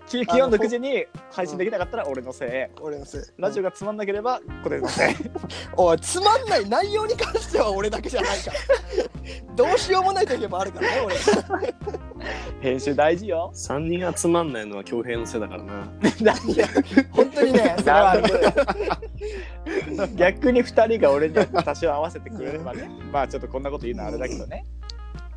[0.06, 2.80] 金金曜の9時に配信できなかったら俺のせい。
[2.80, 5.14] 俺のせいラジオがつまんなければこれのせい。
[5.76, 8.56] おいつまんない内容に関しては俺だけじゃないから
[9.56, 11.16] どうしようもない時もあるからね俺
[12.60, 13.50] 編集大事よ。
[13.54, 15.88] 3人がつまんないのは恭平のせいだからな。
[16.20, 16.68] 何や
[17.10, 18.22] 本当にね それはある
[20.14, 22.88] 逆に2人が俺に多少合わせてくれればね。
[23.10, 24.64] まあちょっとこんなこと言うのはあれだけどね。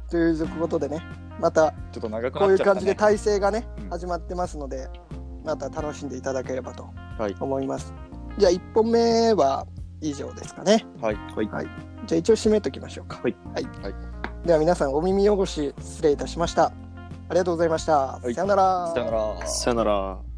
[0.10, 1.02] ということでね
[1.40, 2.60] またちょっと長くこういう。
[2.60, 3.90] 感じで体制がねうん。
[3.90, 4.90] 始まってますので
[5.44, 7.36] また楽しんでいただければとはい。
[7.40, 7.94] 思います、
[8.38, 9.68] じゃあ1本目は
[10.02, 10.86] 以上ですかね。
[11.02, 11.16] はい。
[11.36, 11.68] はい。
[12.06, 13.20] じゃあ一応締めときましょうか。
[13.22, 13.64] はい、はい。
[13.84, 14.48] はい。
[14.48, 16.66] では皆さんお耳汚し失礼いたしました。
[16.66, 16.74] あ
[17.32, 18.34] りがとうございました、い。
[18.34, 18.92] さよなら。
[18.94, 19.48] さよなら。
[19.48, 20.29] さよなら。